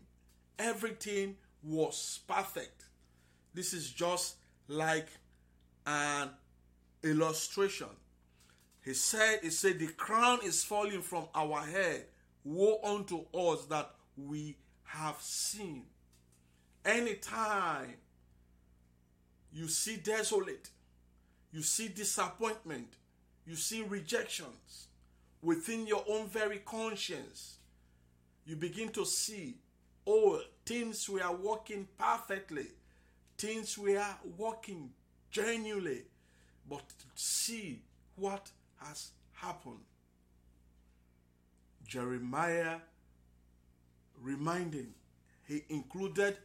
everything 0.58 1.36
was 1.62 2.20
perfect. 2.26 2.84
This 3.54 3.72
is 3.72 3.90
just 3.90 4.36
like 4.68 5.08
an 5.86 6.30
illustration. 7.02 7.88
He 8.84 8.94
said, 8.94 9.40
He 9.42 9.50
said, 9.50 9.78
the 9.78 9.88
crown 9.88 10.40
is 10.44 10.62
falling 10.64 11.02
from 11.02 11.26
our 11.34 11.60
head. 11.60 12.06
Woe 12.44 12.78
unto 12.84 13.24
us 13.34 13.64
that 13.66 13.90
we 14.16 14.56
have 14.84 15.16
seen. 15.20 15.82
Anytime 16.84 17.94
you 19.52 19.68
see 19.68 19.96
desolate, 19.96 20.68
you 21.52 21.62
see 21.62 21.88
disappointment, 21.88 22.88
you 23.46 23.54
see 23.54 23.82
rejections 23.82 24.88
within 25.42 25.86
your 25.86 26.04
own 26.08 26.26
very 26.26 26.58
conscience, 26.58 27.58
you 28.44 28.56
begin 28.56 28.88
to 28.90 29.04
see, 29.04 29.54
oh, 30.06 30.40
things 30.64 31.08
we 31.08 31.20
are 31.20 31.34
working 31.34 31.86
perfectly, 31.96 32.66
things 33.38 33.78
we 33.78 33.96
are 33.96 34.18
working 34.36 34.90
genuinely, 35.30 36.02
but 36.68 36.82
see 37.14 37.82
what 38.16 38.50
has 38.78 39.10
happened. 39.34 39.84
Jeremiah 41.86 42.78
reminding, 44.20 44.92
he 45.46 45.62
included 45.68 46.36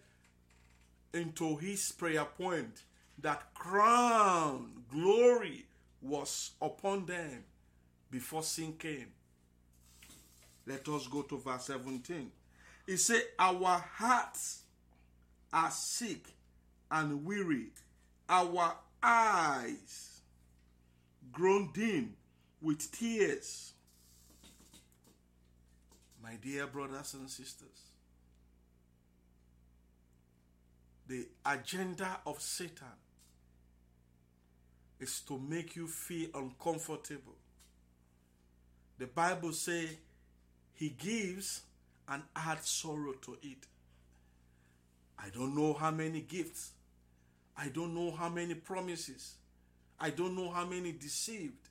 into 1.14 1.58
his 1.58 1.92
prayer 1.92 2.26
point 2.26 2.84
that 3.18 3.54
crown, 3.56 4.84
glory 4.92 5.66
was 6.02 6.52
upon 6.62 7.06
them 7.06 7.44
before 8.10 8.44
sin 8.44 8.74
came. 8.74 9.08
Let 10.66 10.88
us 10.90 11.08
go 11.08 11.22
to 11.24 11.38
verse 11.38 11.66
17. 11.66 12.32
He 12.86 12.98
said, 12.98 13.24
Our 13.40 13.84
hearts 13.94 14.64
are 15.54 15.72
sick 15.72 16.26
and 16.90 17.26
weary, 17.26 17.68
our 18.30 18.76
eyes 19.02 20.22
grown 21.32 21.72
dim 21.74 22.14
with 22.62 22.92
tears. 22.92 23.74
My 26.22 26.36
dear 26.36 26.68
brothers 26.68 27.14
and 27.16 27.30
sisters, 27.30 27.68
the 31.08 31.28
agenda 31.46 32.20
of 32.26 32.40
Satan 32.42 32.88
is 35.02 35.20
to 35.22 35.38
make 35.38 35.76
you 35.76 35.88
feel 35.88 36.30
uncomfortable. 36.36 37.36
The 39.00 39.08
Bible 39.08 39.52
says 39.52 39.90
he 40.76 40.90
gives 40.90 41.64
and 42.08 42.22
adds 42.36 42.70
sorrow 42.70 43.14
to 43.24 43.38
it. 43.42 43.66
I 45.18 45.30
don't 45.30 45.56
know 45.56 45.74
how 45.74 45.90
many 45.90 46.22
gifts. 46.22 46.72
I 47.58 47.70
don't 47.70 47.96
know 47.96 48.12
how 48.12 48.30
many 48.30 48.54
promises. 48.54 49.36
I 50.00 50.12
don't 50.12 50.36
know 50.36 50.52
how 50.52 50.66
many 50.66 50.92
deceived 50.92 51.70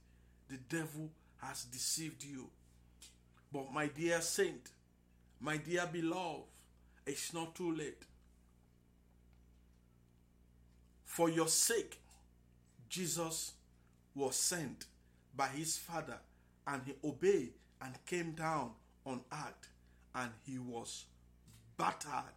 the 0.48 0.56
devil 0.68 1.08
has 1.38 1.64
deceived 1.64 2.24
you. 2.24 2.48
But 3.52 3.72
my 3.72 3.86
dear 3.86 4.20
saint, 4.20 4.70
my 5.40 5.56
dear 5.56 5.88
beloved, 5.90 6.42
it's 7.06 7.32
not 7.32 7.54
too 7.54 7.74
late. 7.74 8.02
For 11.04 11.28
your 11.28 11.48
sake, 11.48 11.99
Jesus 12.90 13.52
was 14.16 14.34
sent 14.34 14.86
by 15.36 15.46
his 15.46 15.78
Father 15.78 16.18
and 16.66 16.82
he 16.84 16.94
obeyed 17.04 17.52
and 17.80 17.94
came 18.04 18.32
down 18.32 18.72
on 19.06 19.20
earth 19.32 19.70
and 20.14 20.32
he 20.44 20.58
was 20.58 21.04
battered, 21.78 22.34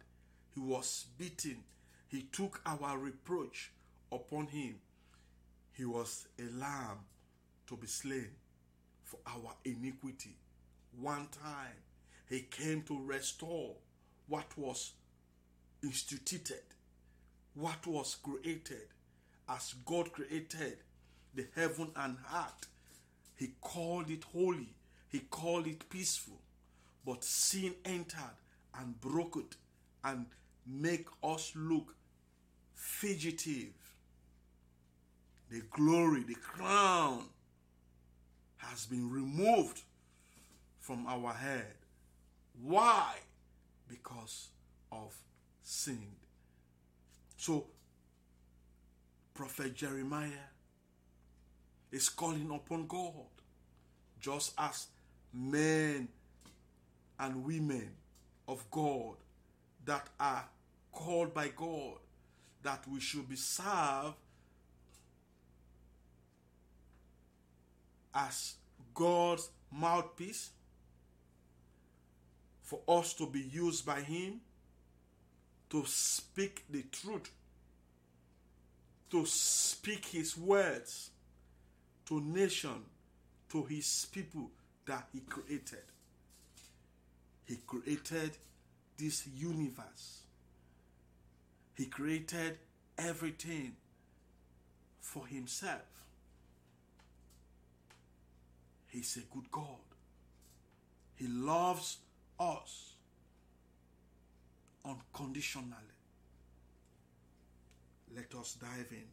he 0.54 0.60
was 0.60 1.06
beaten, 1.18 1.58
he 2.06 2.22
took 2.30 2.60
our 2.64 2.96
reproach 2.96 3.72
upon 4.12 4.46
him. 4.46 4.76
He 5.72 5.84
was 5.84 6.28
a 6.38 6.44
lamb 6.56 6.98
to 7.66 7.76
be 7.76 7.88
slain 7.88 8.30
for 9.02 9.18
our 9.26 9.56
iniquity. 9.64 10.36
One 11.00 11.26
time, 11.42 11.82
he 12.30 12.42
came 12.42 12.82
to 12.82 13.04
restore 13.04 13.74
what 14.28 14.56
was 14.56 14.92
instituted, 15.82 16.62
what 17.54 17.84
was 17.88 18.16
created. 18.22 18.86
As 19.48 19.74
God 19.84 20.12
created 20.12 20.78
the 21.34 21.46
heaven 21.54 21.90
and 21.96 22.16
earth, 22.34 22.68
he 23.36 23.50
called 23.60 24.10
it 24.10 24.24
holy, 24.32 24.74
he 25.08 25.20
called 25.20 25.66
it 25.66 25.88
peaceful. 25.90 26.40
But 27.04 27.22
sin 27.24 27.74
entered 27.84 28.38
and 28.78 29.00
broke 29.00 29.36
it 29.36 29.56
and 30.02 30.26
make 30.66 31.06
us 31.22 31.52
look 31.54 31.94
fugitive. 32.74 33.74
The 35.50 35.62
glory, 35.70 36.22
the 36.22 36.34
crown 36.34 37.24
has 38.56 38.86
been 38.86 39.10
removed 39.10 39.82
from 40.80 41.06
our 41.06 41.32
head. 41.32 41.74
Why? 42.62 43.16
Because 43.88 44.48
of 44.90 45.14
sin. 45.62 46.06
So, 47.36 47.66
Prophet 49.34 49.74
Jeremiah 49.74 50.48
is 51.90 52.08
calling 52.08 52.50
upon 52.54 52.86
God, 52.86 53.26
just 54.20 54.52
as 54.56 54.86
men 55.32 56.08
and 57.18 57.44
women 57.44 57.90
of 58.46 58.64
God 58.70 59.16
that 59.84 60.06
are 60.20 60.44
called 60.92 61.34
by 61.34 61.48
God, 61.48 61.98
that 62.62 62.84
we 62.88 63.00
should 63.00 63.28
be 63.28 63.36
served 63.36 64.14
as 68.14 68.54
God's 68.94 69.50
mouthpiece 69.72 70.50
for 72.62 72.80
us 72.86 73.14
to 73.14 73.26
be 73.26 73.40
used 73.40 73.84
by 73.84 74.00
Him 74.00 74.40
to 75.70 75.84
speak 75.86 76.64
the 76.70 76.82
truth, 76.82 77.30
to 79.14 79.24
speak 79.26 80.06
His 80.06 80.36
words 80.36 81.10
to 82.06 82.20
nation, 82.20 82.82
to 83.48 83.62
His 83.62 84.08
people 84.10 84.50
that 84.86 85.06
He 85.12 85.20
created. 85.20 85.84
He 87.44 87.58
created 87.64 88.32
this 88.98 89.24
universe. 89.36 90.22
He 91.76 91.86
created 91.86 92.58
everything 92.98 93.76
for 95.00 95.28
Himself. 95.28 95.82
He's 98.88 99.16
a 99.16 99.32
good 99.32 99.48
God. 99.52 99.86
He 101.14 101.28
loves 101.28 101.98
us 102.40 102.94
unconditionally. 104.84 105.93
Let 108.14 108.34
us 108.38 108.54
dive 108.54 108.92
in. 108.92 109.06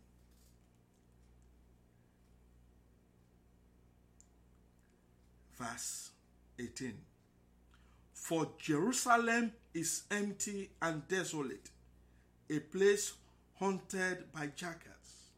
Verse 5.57 6.11
18 6.59 6.93
For 8.13 8.47
Jerusalem 8.59 9.53
is 9.73 10.03
empty 10.11 10.69
and 10.81 11.07
desolate, 11.07 11.69
a 12.49 12.59
place 12.59 13.13
haunted 13.55 14.31
by 14.31 14.47
jackals. 14.55 15.31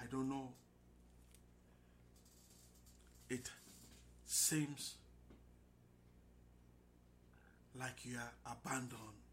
I 0.00 0.06
don't 0.10 0.28
know. 0.28 0.52
It 3.28 3.50
seems 4.24 4.94
like 7.78 8.04
you 8.04 8.16
are 8.16 8.52
abandoned. 8.52 9.27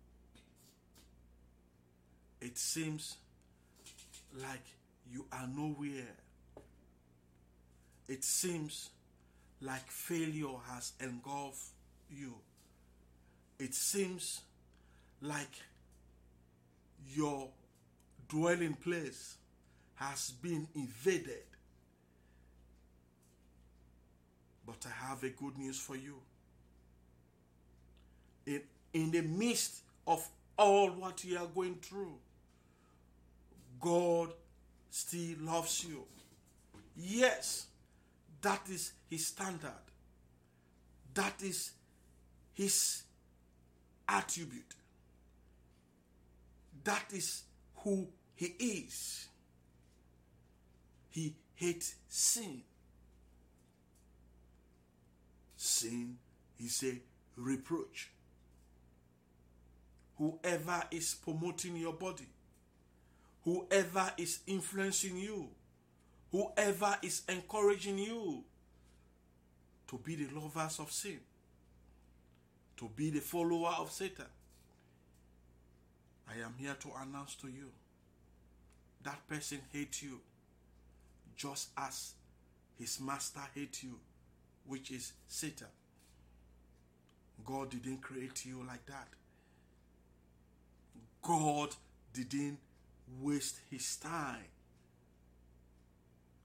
It 2.45 2.59
seems 2.59 3.15
like 4.39 4.63
you 5.11 5.25
are 5.31 5.47
nowhere. 5.47 6.13
It 8.07 8.23
seems 8.23 8.91
like 9.61 9.89
failure 9.89 10.53
has 10.69 10.93
engulfed 10.99 11.69
you. 12.07 12.35
It 13.57 13.73
seems 13.73 14.41
like 15.23 15.55
your 17.15 17.49
dwelling 18.29 18.75
place 18.75 19.37
has 19.95 20.29
been 20.29 20.67
invaded. 20.75 21.47
But 24.67 24.85
I 24.85 25.07
have 25.07 25.23
a 25.23 25.29
good 25.29 25.57
news 25.57 25.79
for 25.79 25.95
you. 25.95 26.17
In 28.45 28.61
in 28.93 29.09
the 29.09 29.21
midst 29.23 29.81
of 30.05 30.23
all 30.59 30.91
what 30.91 31.23
you 31.23 31.39
are 31.39 31.47
going 31.47 31.79
through, 31.81 32.19
God 33.85 34.33
still 34.89 35.35
loves 35.41 35.85
you. 35.87 36.03
Yes, 36.97 37.67
that 38.41 38.61
is 38.67 38.93
His 39.07 39.27
standard. 39.27 39.69
That 41.13 41.39
is 41.43 41.71
His 42.55 43.03
attribute. 44.09 44.73
That 46.83 47.05
is 47.13 47.43
who 47.75 48.07
He 48.33 48.47
is. 48.57 49.27
He 51.11 51.35
hates 51.53 51.93
sin. 52.09 52.63
Sin 55.57 56.17
is 56.59 56.83
a 56.83 56.99
reproach. 57.39 58.09
Whoever 60.17 60.81
is 60.89 61.13
promoting 61.13 61.77
your 61.77 61.93
body, 61.93 62.25
whoever 63.45 64.11
is 64.17 64.39
influencing 64.47 65.17
you, 65.17 65.47
whoever 66.31 66.97
is 67.01 67.21
encouraging 67.29 67.99
you 67.99 68.43
to 69.87 69.97
be 69.99 70.15
the 70.15 70.27
lovers 70.37 70.79
of 70.79 70.91
sin, 70.91 71.19
to 72.75 72.89
be 72.95 73.11
the 73.11 73.21
follower 73.21 73.75
of 73.79 73.91
Satan, 73.91 74.25
I 76.27 76.43
am 76.43 76.55
here 76.57 76.75
to 76.81 76.89
announce 77.01 77.35
to 77.35 77.47
you 77.47 77.71
that 79.03 79.27
person 79.27 79.59
hates 79.71 80.01
you 80.01 80.19
just 81.37 81.69
as 81.77 82.13
his 82.79 82.99
master 82.99 83.41
hates 83.53 83.83
you, 83.83 83.99
which 84.65 84.91
is 84.91 85.13
Satan. 85.27 85.67
God 87.45 87.69
didn't 87.69 88.01
create 88.01 88.45
you 88.45 88.65
like 88.67 88.85
that. 88.87 89.07
God 91.21 91.69
didn't 92.13 92.57
waste 93.21 93.59
his 93.69 93.95
time 93.97 94.45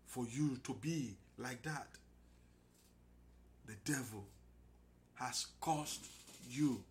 for 0.07 0.27
you 0.27 0.59
to 0.65 0.75
be 0.75 1.17
like 1.39 1.63
that. 1.63 1.89
The 3.67 3.77
devil 3.85 4.25
has 5.15 5.47
caused 5.61 6.07
you 6.49 6.83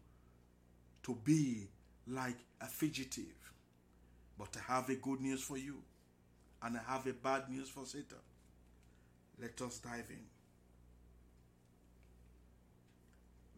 to 1.04 1.18
be 1.24 1.68
like 2.08 2.38
a 2.62 2.66
fugitive. 2.66 3.26
But 4.38 4.56
I 4.58 4.74
have 4.74 4.90
a 4.90 4.96
good 4.96 5.20
news 5.20 5.42
for 5.42 5.58
you, 5.58 5.76
and 6.64 6.78
I 6.78 6.94
have 6.94 7.06
a 7.08 7.14
bad 7.14 7.50
news 7.50 7.68
for 7.68 7.86
Satan. 7.86 8.18
Let 9.42 9.62
us 9.62 9.80
dive 9.80 10.10
in. 10.10 10.26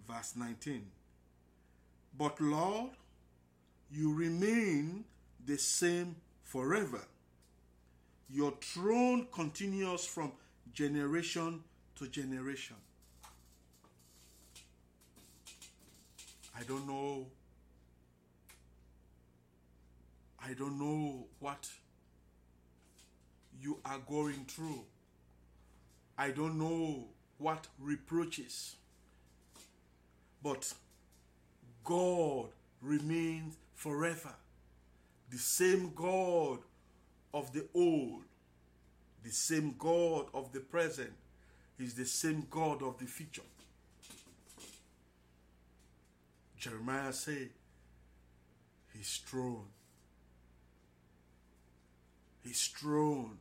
Verse 0.08 0.34
19. 0.36 0.86
But 2.18 2.42
Lord, 2.42 2.92
you 3.92 4.14
remain 4.14 5.06
the 5.46 5.58
same 5.58 6.16
forever. 6.44 7.02
Your 8.30 8.54
throne 8.62 9.28
continues 9.32 10.06
from 10.06 10.32
generation 10.74 11.64
to 11.98 12.08
generation. 12.08 12.76
I 16.58 16.64
don't 16.64 16.88
know. 16.88 17.26
I 20.44 20.54
don't 20.54 20.80
know 20.80 21.26
what 21.40 21.70
you 23.62 23.80
are 23.86 24.00
going 24.00 24.46
through. 24.48 24.84
I 26.18 26.32
don't 26.32 26.58
know 26.58 27.06
what 27.38 27.68
reproaches. 27.80 28.76
But 30.44 30.74
God 31.84 32.48
remains 32.82 33.56
forever. 33.76 34.34
The 35.32 35.38
same 35.38 35.94
God 35.96 36.60
of 37.34 37.54
the 37.54 37.66
old, 37.74 38.24
the 39.24 39.32
same 39.32 39.76
God 39.80 40.26
of 40.34 40.52
the 40.52 40.60
present, 40.60 41.14
is 41.80 41.94
the 41.94 42.06
same 42.06 42.46
God 42.50 42.84
of 42.84 43.00
the 43.00 43.06
future. 43.06 43.42
Jeremiah 46.58 47.14
said, 47.14 47.50
His 48.94 49.22
throne, 49.26 49.68
His 52.44 52.68
throne 52.68 53.38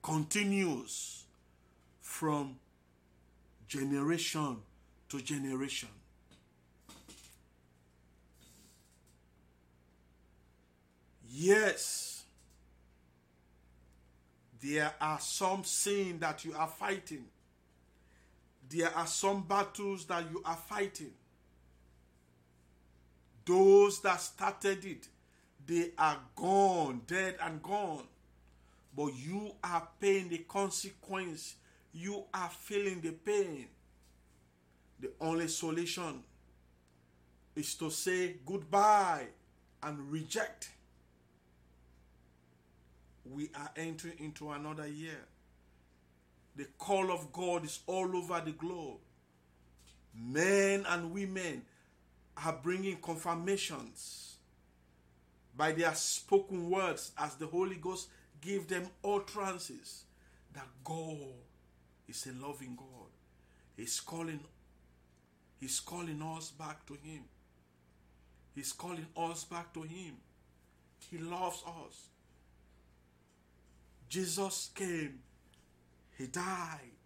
continues 0.00 1.24
from 2.00 2.56
generation 3.66 4.58
to 5.08 5.20
generation. 5.20 5.88
Yes, 11.34 12.24
there 14.60 14.92
are 15.00 15.18
some 15.18 15.64
sin 15.64 16.18
that 16.18 16.44
you 16.44 16.52
are 16.54 16.68
fighting. 16.68 17.24
There 18.68 18.94
are 18.94 19.06
some 19.06 19.42
battles 19.44 20.04
that 20.06 20.30
you 20.30 20.42
are 20.44 20.56
fighting. 20.56 21.12
Those 23.46 24.02
that 24.02 24.20
started 24.20 24.84
it, 24.84 25.08
they 25.66 25.92
are 25.96 26.18
gone, 26.36 27.00
dead 27.06 27.36
and 27.40 27.62
gone. 27.62 28.04
But 28.94 29.14
you 29.16 29.52
are 29.64 29.88
paying 29.98 30.28
the 30.28 30.44
consequence. 30.46 31.54
You 31.94 32.24
are 32.34 32.50
feeling 32.50 33.00
the 33.00 33.12
pain. 33.12 33.68
The 35.00 35.10
only 35.18 35.48
solution 35.48 36.24
is 37.56 37.74
to 37.76 37.90
say 37.90 38.36
goodbye 38.44 39.28
and 39.82 40.12
reject 40.12 40.68
we 43.24 43.50
are 43.54 43.70
entering 43.76 44.18
into 44.18 44.50
another 44.50 44.86
year. 44.86 45.26
The 46.56 46.66
call 46.78 47.10
of 47.10 47.32
God 47.32 47.64
is 47.64 47.80
all 47.86 48.16
over 48.16 48.42
the 48.44 48.52
globe. 48.52 48.98
Men 50.14 50.84
and 50.88 51.12
women 51.12 51.62
are 52.44 52.58
bringing 52.62 52.96
confirmations 52.96 54.36
by 55.56 55.72
their 55.72 55.94
spoken 55.94 56.68
words 56.68 57.12
as 57.16 57.34
the 57.36 57.46
Holy 57.46 57.76
Ghost 57.76 58.08
give 58.40 58.68
them 58.68 58.88
utterances 59.04 60.04
that 60.52 60.66
God 60.84 61.34
is 62.08 62.26
a 62.26 62.46
loving 62.46 62.76
God. 62.76 63.08
He's 63.76 64.00
calling 64.00 64.40
He's 65.62 65.78
calling 65.78 66.20
us 66.20 66.50
back 66.50 66.84
to 66.86 66.94
him. 66.94 67.22
He's 68.52 68.72
calling 68.72 69.06
us 69.16 69.44
back 69.44 69.72
to 69.74 69.82
him. 69.82 70.16
He 71.08 71.18
loves 71.18 71.62
us. 71.64 72.08
Jesus 74.12 74.70
came, 74.74 75.20
He 76.18 76.26
died, 76.26 76.98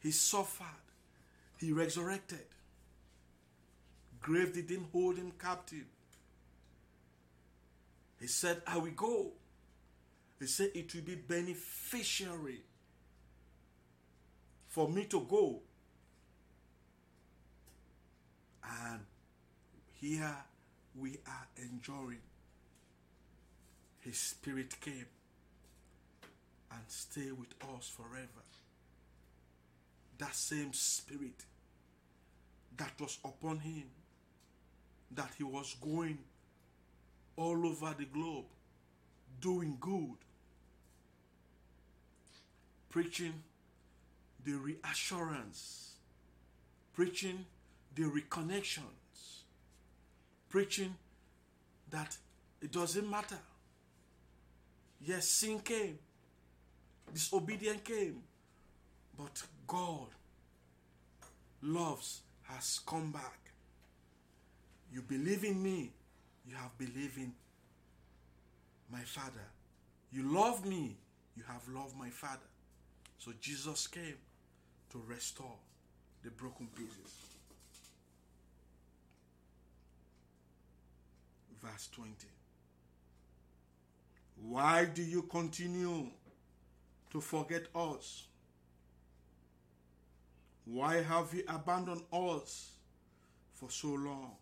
He 0.00 0.10
suffered, 0.10 0.66
He 1.58 1.70
resurrected. 1.70 2.46
Grave 4.20 4.52
didn't 4.52 4.88
hold 4.90 5.16
Him 5.16 5.30
captive. 5.38 5.84
He 8.20 8.26
said, 8.26 8.62
I 8.66 8.78
will 8.78 8.90
go. 8.96 9.30
He 10.40 10.46
said, 10.46 10.70
it 10.74 10.92
will 10.92 11.02
be 11.02 11.14
beneficiary 11.14 12.62
for 14.66 14.88
me 14.88 15.04
to 15.04 15.20
go. 15.20 15.60
And 18.68 19.02
here 19.92 20.36
we 20.98 21.18
are 21.28 21.46
enjoying. 21.62 22.22
His 24.00 24.18
spirit 24.18 24.74
came 24.80 25.06
and 26.74 26.82
stay 26.88 27.30
with 27.30 27.54
us 27.76 27.88
forever. 27.88 28.44
That 30.18 30.34
same 30.34 30.72
spirit 30.72 31.44
that 32.76 32.92
was 33.00 33.18
upon 33.24 33.58
him, 33.60 33.84
that 35.12 35.30
he 35.36 35.44
was 35.44 35.76
going 35.80 36.18
all 37.36 37.66
over 37.66 37.94
the 37.98 38.04
globe, 38.04 38.46
doing 39.40 39.76
good, 39.80 40.16
preaching 42.90 43.42
the 44.44 44.52
reassurance, 44.52 45.94
preaching 46.92 47.44
the 47.94 48.02
reconnections, 48.02 49.42
preaching 50.48 50.94
that 51.90 52.16
it 52.60 52.72
doesn't 52.72 53.08
matter. 53.08 53.38
Yes, 55.00 55.28
sin 55.28 55.58
came, 55.60 55.98
disobedience 57.12 57.82
came, 57.82 58.22
but 59.16 59.42
God 59.66 60.08
loves 61.62 62.20
has 62.44 62.80
come 62.86 63.10
back. 63.10 63.38
You 64.92 65.02
believe 65.02 65.44
in 65.44 65.62
me, 65.62 65.90
you 66.46 66.54
have 66.56 66.76
believed 66.78 67.18
in 67.18 67.32
my 68.92 69.00
Father. 69.00 69.46
You 70.12 70.22
love 70.22 70.64
me, 70.64 70.96
you 71.36 71.42
have 71.48 71.66
loved 71.68 71.96
my 71.96 72.10
Father. 72.10 72.46
So 73.18 73.32
Jesus 73.40 73.86
came 73.86 74.18
to 74.90 75.02
restore 75.08 75.56
the 76.22 76.30
broken 76.30 76.68
pieces. 76.68 77.12
Verse 81.62 81.88
20. 81.92 82.12
Why 84.42 84.84
do 84.84 85.02
you 85.02 85.22
continue 85.22 86.10
to 87.14 87.20
forget 87.20 87.66
us? 87.76 88.26
Why 90.64 91.00
have 91.00 91.32
you 91.32 91.44
abandoned 91.46 92.02
us 92.12 92.72
for 93.54 93.70
so 93.70 93.88
long? 93.90 94.32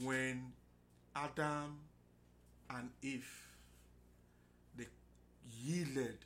When 0.00 0.52
Adam 1.16 1.76
and 2.70 2.90
Eve 3.02 3.28
they 4.78 4.86
yielded 5.60 6.18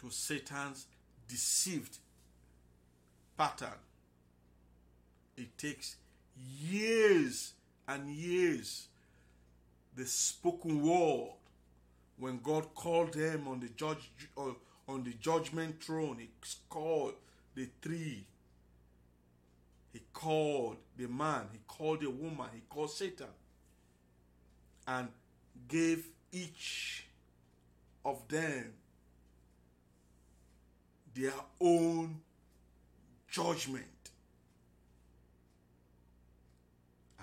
to 0.00 0.10
Satan's 0.10 0.86
deceived 1.26 1.96
pattern, 3.38 3.80
it 5.38 5.56
takes 5.56 5.96
years 6.60 7.54
and 7.88 8.10
years 8.10 8.87
the 9.98 10.06
spoken 10.06 10.80
word 10.80 11.32
when 12.18 12.38
God 12.38 12.72
called 12.74 13.14
them 13.14 13.48
on 13.48 13.58
the 13.60 13.68
judge 13.70 14.10
uh, 14.36 14.52
on 14.88 15.02
the 15.02 15.12
judgment 15.20 15.82
throne, 15.82 16.18
He 16.20 16.30
called 16.70 17.14
the 17.54 17.68
three. 17.82 18.24
He 19.92 20.00
called 20.12 20.76
the 20.96 21.08
man. 21.08 21.46
He 21.52 21.58
called 21.66 22.00
the 22.00 22.10
woman. 22.10 22.46
He 22.54 22.62
called 22.68 22.90
Satan, 22.90 23.26
and 24.86 25.08
gave 25.66 26.06
each 26.30 27.04
of 28.04 28.26
them 28.28 28.72
their 31.14 31.32
own 31.60 32.20
judgment. 33.28 33.84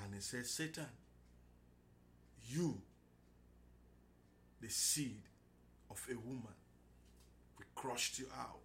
And 0.04 0.14
he 0.14 0.20
said, 0.20 0.46
Satan, 0.46 0.86
you 2.50 2.82
the 4.62 4.70
seed 4.70 5.22
of 5.90 6.02
a 6.10 6.16
woman. 6.16 6.56
We 7.58 7.66
crushed 7.76 8.20
you 8.20 8.28
out. 8.38 8.60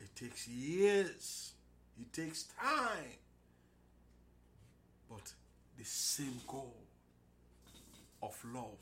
It 0.00 0.14
takes 0.16 0.48
years, 0.48 1.52
it 2.00 2.12
takes 2.12 2.44
time. 2.60 3.18
But 5.08 5.32
the 5.78 5.84
same 5.84 6.40
God 6.46 6.64
of 8.22 8.36
love, 8.52 8.78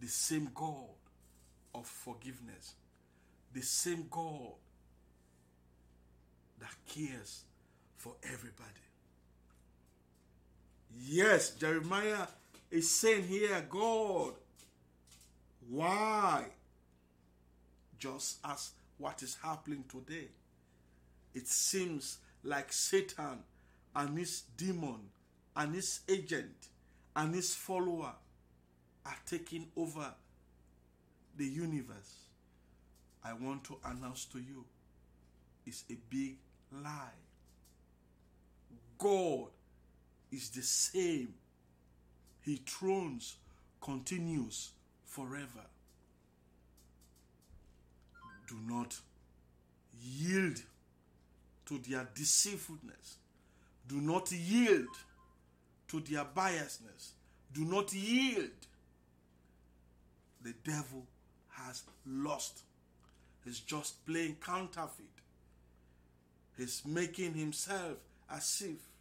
the 0.00 0.08
same 0.08 0.50
God 0.54 0.96
of 1.74 1.86
forgiveness, 1.86 2.74
the 3.54 3.62
same 3.62 4.06
God 4.10 4.54
that 6.58 6.74
cares 6.86 7.44
for 7.96 8.14
everybody. 8.22 8.91
Yes, 11.00 11.50
Jeremiah 11.50 12.26
is 12.70 12.90
saying 12.90 13.24
here, 13.24 13.64
God, 13.68 14.34
why? 15.68 16.44
Just 17.98 18.38
as 18.44 18.72
what 18.98 19.22
is 19.22 19.36
happening 19.42 19.84
today. 19.88 20.28
It 21.34 21.48
seems 21.48 22.18
like 22.44 22.72
Satan 22.72 23.40
and 23.94 24.18
his 24.18 24.42
demon 24.56 25.10
and 25.56 25.74
his 25.74 26.00
agent 26.08 26.68
and 27.14 27.34
his 27.34 27.54
follower 27.54 28.12
are 29.04 29.16
taking 29.26 29.68
over 29.76 30.14
the 31.36 31.44
universe. 31.46 32.26
I 33.24 33.32
want 33.34 33.64
to 33.64 33.76
announce 33.84 34.24
to 34.26 34.38
you 34.38 34.64
it's 35.66 35.84
a 35.90 35.96
big 36.10 36.36
lie. 36.72 37.18
God 38.98 39.48
is 40.32 40.48
the 40.50 40.62
same 40.62 41.34
he 42.40 42.56
thrones 42.66 43.36
continues 43.80 44.70
forever. 45.04 45.66
Do 48.48 48.56
not 48.66 48.98
yield 50.02 50.60
to 51.66 51.78
their 51.78 52.08
deceitfulness. 52.14 53.16
Do 53.86 54.00
not 54.00 54.32
yield 54.32 54.88
to 55.88 56.00
their 56.00 56.24
biasness. 56.24 57.12
Do 57.52 57.64
not 57.64 57.92
yield. 57.92 58.50
The 60.42 60.54
devil 60.64 61.06
has 61.50 61.82
lost. 62.06 62.62
He's 63.44 63.60
just 63.60 64.04
playing 64.06 64.36
counterfeit. 64.44 65.06
He's 66.56 66.82
making 66.84 67.34
himself 67.34 67.98
as 68.30 68.62
if 68.66 68.91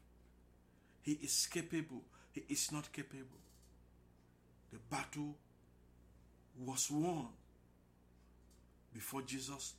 he 1.01 1.13
is 1.13 1.47
capable 1.51 2.03
he 2.31 2.43
is 2.49 2.71
not 2.71 2.91
capable. 2.91 3.39
The 4.71 4.79
battle 4.89 5.35
was 6.57 6.89
won 6.89 7.27
before 8.93 9.21
Jesus 9.23 9.73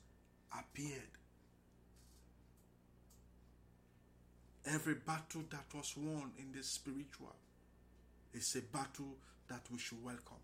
appeared. 0.51 1.01
Every 4.65 4.95
battle 4.95 5.43
that 5.49 5.65
was 5.75 5.93
won 5.97 6.31
in 6.37 6.51
the 6.55 6.63
spiritual 6.63 7.35
is 8.33 8.55
a 8.55 8.61
battle 8.75 9.17
that 9.47 9.61
we 9.71 9.79
should 9.79 10.03
welcome. 10.03 10.37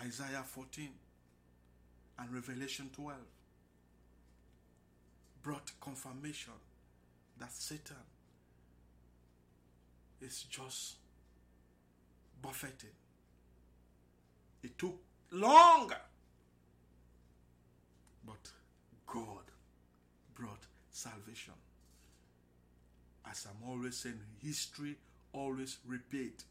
Isaiah 0.00 0.42
14 0.44 0.88
and 2.18 2.34
Revelation 2.34 2.90
12 2.94 3.16
brought 5.42 5.70
confirmation 5.80 6.52
that 7.38 7.52
Satan 7.52 7.96
is 10.20 10.44
just 10.44 10.96
buffeting. 12.40 12.90
It 14.62 14.78
took 14.78 14.96
longer, 15.30 16.00
but 18.26 18.50
God 19.06 19.44
brought 20.34 20.64
salvation. 20.90 21.54
As 23.30 23.46
I'm 23.48 23.68
always 23.68 23.96
saying, 23.96 24.20
history 24.42 24.96
always 25.32 25.78
repeat. 25.86 26.44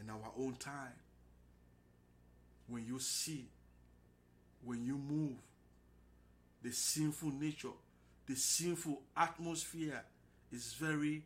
In 0.00 0.10
our 0.10 0.32
own 0.38 0.54
time, 0.56 0.92
when 2.68 2.84
you 2.86 2.98
see, 2.98 3.46
when 4.64 4.84
you 4.84 4.98
move, 4.98 5.36
the 6.62 6.72
sinful 6.72 7.30
nature, 7.30 7.68
the 8.26 8.34
sinful 8.34 9.00
atmosphere 9.16 10.02
is 10.52 10.74
very 10.74 11.22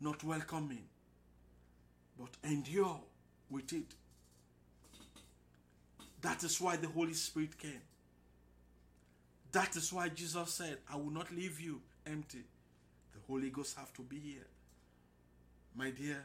not 0.00 0.22
welcoming, 0.22 0.84
but 2.18 2.30
endure 2.44 3.00
with 3.50 3.72
it. 3.72 3.94
That 6.20 6.42
is 6.44 6.60
why 6.60 6.76
the 6.76 6.88
Holy 6.88 7.14
Spirit 7.14 7.58
came. 7.58 7.80
That 9.52 9.76
is 9.76 9.92
why 9.92 10.08
Jesus 10.08 10.52
said, 10.52 10.78
I 10.92 10.96
will 10.96 11.10
not 11.10 11.34
leave 11.34 11.60
you 11.60 11.80
empty. 12.06 12.44
The 13.12 13.20
Holy 13.26 13.50
Ghost 13.50 13.76
have 13.78 13.92
to 13.94 14.02
be 14.02 14.18
here. 14.18 14.46
My 15.74 15.90
dear, 15.90 16.24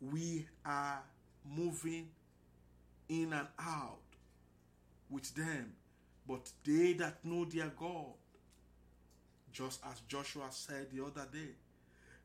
we 0.00 0.46
are 0.64 1.02
moving 1.44 2.08
in 3.08 3.32
and 3.32 3.48
out 3.58 3.98
with 5.10 5.34
them, 5.34 5.72
but 6.28 6.50
they 6.62 6.92
that 6.92 7.24
know 7.24 7.46
their 7.46 7.72
God, 7.76 8.12
just 9.50 9.80
as 9.90 10.00
Joshua 10.00 10.48
said 10.50 10.88
the 10.92 11.02
other 11.02 11.26
day, 11.32 11.52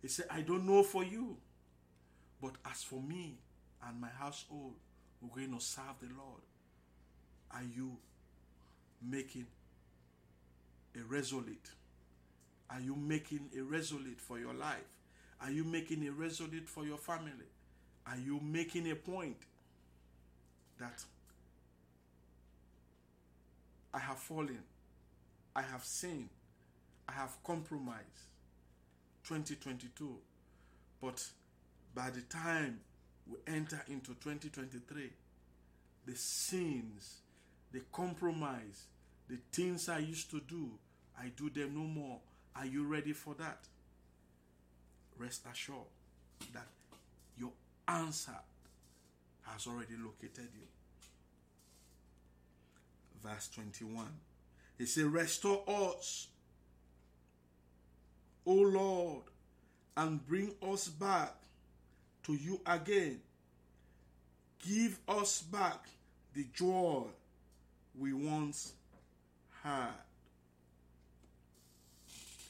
he 0.02 0.10
said, 0.10 0.26
I 0.30 0.42
don't 0.42 0.68
know 0.68 0.84
for 0.84 1.06
you, 1.06 1.38
but 2.42 2.52
as 2.70 2.84
for 2.84 3.02
me 3.02 3.38
and 3.88 4.02
my 4.02 4.10
household, 4.10 4.74
we're 5.22 5.42
going 5.46 5.58
to 5.58 5.64
serve 5.64 5.96
the 6.02 6.08
Lord. 6.08 6.42
Are 7.50 7.64
you 7.64 7.96
making 9.02 9.48
a 11.00 11.04
resolute? 11.06 11.70
Are 12.70 12.82
you 12.82 12.98
making 12.98 13.50
a 13.58 13.62
resolute 13.62 14.20
for 14.20 14.38
your 14.38 14.54
life? 14.54 14.84
Are 15.40 15.52
you 15.52 15.64
making 15.64 16.06
a 16.08 16.12
resolute 16.12 16.68
for 16.68 16.86
your 16.86 16.98
family? 16.98 17.32
Are 18.06 18.18
you 18.18 18.42
making 18.44 18.92
a 18.92 18.96
point 18.96 19.38
that 20.80 21.04
I 23.94 24.00
have 24.00 24.18
fallen, 24.18 24.64
I 25.56 25.62
have 25.62 25.84
sinned, 25.84 26.30
I 27.08 27.14
have 27.14 27.38
compromised? 27.44 28.30
2022. 29.24 30.16
But 31.02 31.26
by 31.96 32.10
the 32.10 32.22
time 32.22 32.80
we 33.28 33.38
enter 33.48 33.82
into 33.88 34.14
2023, 34.16 35.10
the 36.06 36.16
sins, 36.16 37.20
the 37.72 37.82
compromise, 37.92 38.88
the 39.30 39.38
things 39.52 39.88
I 39.90 40.00
used 40.00 40.30
to 40.32 40.42
do, 40.42 40.72
I 41.18 41.32
do 41.36 41.50
them 41.50 41.76
no 41.76 41.84
more. 41.84 42.20
Are 42.56 42.66
you 42.66 42.86
ready 42.86 43.14
for 43.14 43.34
that? 43.36 43.60
Rest 45.18 45.44
assured 45.52 45.88
that 46.54 46.68
Your 47.38 47.52
answer 47.88 48.38
has 49.44 49.68
already 49.68 49.96
located 50.04 50.50
you. 50.54 50.68
Verse 53.24 53.50
21. 53.56 54.06
He 54.78 54.86
said, 54.86 55.06
Restore 55.06 55.64
us, 55.68 56.28
O 58.46 58.54
Lord, 58.54 59.24
and 59.96 60.26
bring 60.28 60.54
us 60.62 60.88
back 60.88 61.36
to 62.24 62.34
you 62.34 62.60
again. 62.66 63.22
Give 64.66 65.00
us 65.08 65.42
back 65.42 65.88
the 66.34 66.46
joy 66.54 67.04
we 67.98 68.14
once 68.14 68.74
had. 69.62 69.90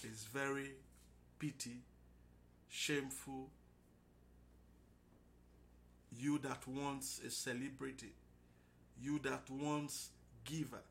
It's 0.03 0.23
very 0.25 0.71
pity, 1.39 1.77
shameful. 2.69 3.49
You 6.15 6.37
that 6.39 6.67
once 6.67 7.19
a 7.25 7.29
celebrity, 7.29 8.13
you 9.01 9.19
that 9.19 9.49
once 9.49 10.09
giver, 10.45 10.83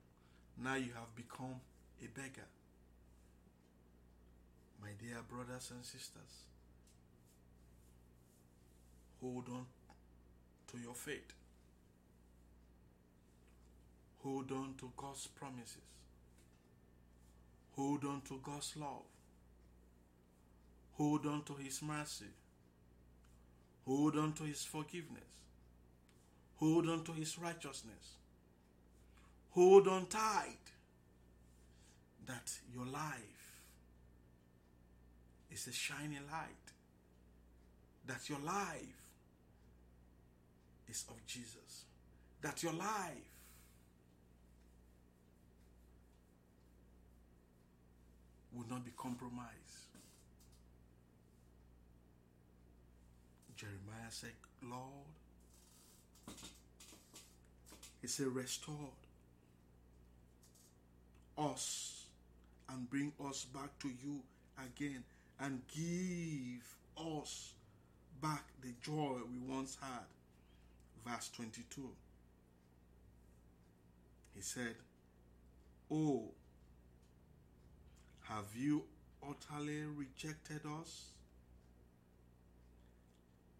now 0.62 0.74
you 0.74 0.92
have 0.94 1.14
become 1.14 1.60
a 2.02 2.08
beggar. 2.08 2.46
My 4.80 4.88
dear 5.00 5.18
brothers 5.28 5.70
and 5.70 5.84
sisters, 5.84 6.46
hold 9.20 9.48
on 9.48 9.66
to 10.72 10.78
your 10.78 10.94
faith. 10.94 11.32
Hold 14.22 14.52
on 14.52 14.74
to 14.78 14.90
God's 14.96 15.26
promises. 15.26 15.76
Hold 17.76 18.04
on 18.04 18.20
to 18.28 18.40
God's 18.42 18.76
love. 18.76 19.06
Hold 20.96 21.26
on 21.26 21.42
to 21.44 21.54
His 21.54 21.82
mercy. 21.82 22.26
Hold 23.86 24.16
on 24.16 24.32
to 24.34 24.44
His 24.44 24.64
forgiveness. 24.64 25.24
Hold 26.56 26.88
on 26.88 27.02
to 27.04 27.12
His 27.12 27.38
righteousness. 27.38 28.21
Hold 29.54 29.86
on 29.86 30.06
tight 30.06 30.56
that 32.26 32.50
your 32.74 32.86
life 32.86 33.66
is 35.50 35.66
a 35.66 35.72
shining 35.72 36.26
light. 36.30 36.48
That 38.06 38.28
your 38.28 38.38
life 38.40 39.10
is 40.88 41.04
of 41.10 41.24
Jesus. 41.26 41.84
That 42.40 42.62
your 42.62 42.72
life 42.72 43.32
will 48.54 48.66
not 48.70 48.84
be 48.84 48.92
compromised. 48.96 49.48
Jeremiah 53.54 54.10
said, 54.10 54.30
Lord, 54.62 55.06
he 58.00 58.08
said, 58.08 58.26
restore 58.26 58.90
us 61.38 62.06
and 62.70 62.88
bring 62.88 63.12
us 63.28 63.44
back 63.44 63.78
to 63.80 63.88
you 63.88 64.20
again 64.58 65.02
and 65.40 65.60
give 65.74 66.64
us 66.96 67.52
back 68.20 68.44
the 68.62 68.72
joy 68.82 69.18
we 69.30 69.54
once 69.54 69.76
had. 69.80 70.06
Verse 71.06 71.30
22. 71.34 71.88
He 74.34 74.40
said, 74.40 74.74
Oh, 75.90 76.30
have 78.22 78.46
you 78.56 78.84
utterly 79.22 79.82
rejected 79.84 80.60
us? 80.80 81.06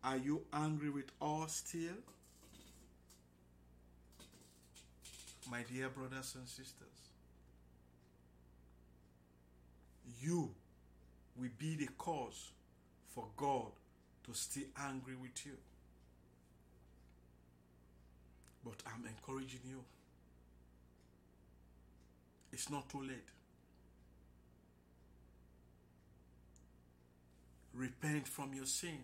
Are 0.05 0.17
you 0.17 0.43
angry 0.53 0.91
with 0.91 1.11
us 1.21 1.63
still? 1.67 1.99
My 5.51 5.63
dear 5.71 5.89
brothers 5.89 6.35
and 6.39 6.49
sisters, 6.49 7.12
you 10.21 10.51
will 11.37 11.51
be 11.59 11.77
the 11.77 11.89
cause 11.99 12.51
for 13.15 13.27
God 13.37 13.73
to 14.27 14.35
stay 14.35 14.67
angry 14.79 15.15
with 15.15 15.45
you. 15.45 15.57
But 18.65 18.77
I'm 18.87 19.05
encouraging 19.07 19.61
you. 19.65 19.85
It's 22.53 22.71
not 22.71 22.89
too 22.89 23.03
late. 23.03 23.29
Repent 27.75 28.29
from 28.29 28.53
your 28.55 28.67
sin. 28.67 28.99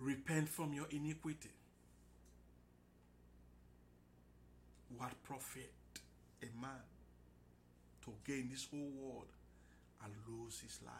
Repent 0.00 0.48
from 0.48 0.72
your 0.72 0.86
iniquity. 0.90 1.50
What 4.96 5.22
profit 5.22 5.70
a 6.42 6.46
man 6.60 6.80
to 8.04 8.12
gain 8.26 8.48
this 8.50 8.66
whole 8.70 8.90
world 8.96 9.28
and 10.04 10.12
lose 10.28 10.60
his 10.60 10.78
life? 10.84 10.94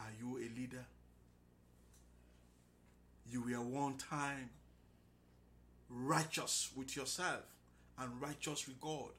Are 0.00 0.10
you 0.20 0.38
a 0.38 0.48
leader? 0.58 0.84
You 3.30 3.42
were 3.42 3.60
one 3.60 3.96
time 3.96 4.50
righteous 5.88 6.70
with 6.74 6.96
yourself 6.96 7.44
and 7.98 8.20
righteous 8.20 8.66
with 8.66 8.80
God. 8.80 9.10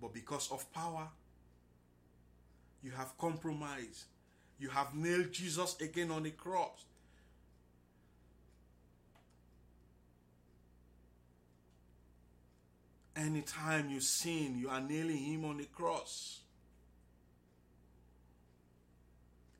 But 0.00 0.14
because 0.14 0.50
of 0.50 0.72
power, 0.72 1.08
you 2.82 2.92
have 2.92 3.16
compromised. 3.18 4.04
You 4.58 4.70
have 4.70 4.94
nailed 4.94 5.32
Jesus 5.32 5.76
again 5.80 6.10
on 6.10 6.22
the 6.22 6.30
cross. 6.30 6.84
Anytime 13.20 13.90
you 13.90 14.00
sin, 14.00 14.56
you 14.58 14.70
are 14.70 14.80
nailing 14.80 15.18
him 15.18 15.44
on 15.44 15.58
the 15.58 15.64
cross. 15.64 16.40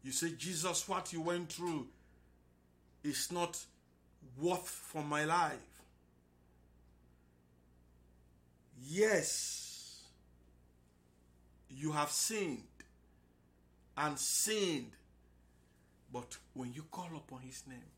You 0.03 0.13
say, 0.13 0.33
Jesus, 0.33 0.89
what 0.89 1.13
you 1.13 1.21
went 1.21 1.53
through 1.53 1.87
is 3.05 3.31
not 3.31 3.59
worth 4.41 4.67
for 4.67 5.03
my 5.03 5.25
life. 5.25 5.59
Yes, 8.89 10.05
you 11.69 11.93
have 11.93 12.11
sinned 12.11 12.63
and 13.95 14.19
sinned, 14.19 14.93
but 16.11 16.39
when 16.55 16.73
you 16.73 16.85
call 16.91 17.11
upon 17.15 17.41
his 17.43 17.63
name, 17.69 17.93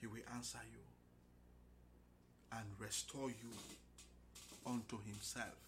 he 0.00 0.06
will 0.06 0.22
answer 0.32 0.60
you 0.70 0.83
and 2.56 2.66
restore 2.78 3.28
you 3.28 3.50
unto 4.66 4.98
himself. 5.04 5.58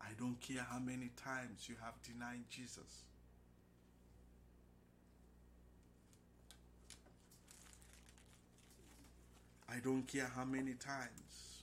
I 0.00 0.08
don't 0.18 0.40
care 0.40 0.64
how 0.70 0.78
many 0.78 1.10
times 1.22 1.68
you 1.68 1.74
have 1.82 1.94
denied 2.02 2.44
Jesus. 2.50 3.02
I 9.70 9.80
don't 9.80 10.06
care 10.06 10.30
how 10.34 10.44
many 10.44 10.72
times. 10.74 11.62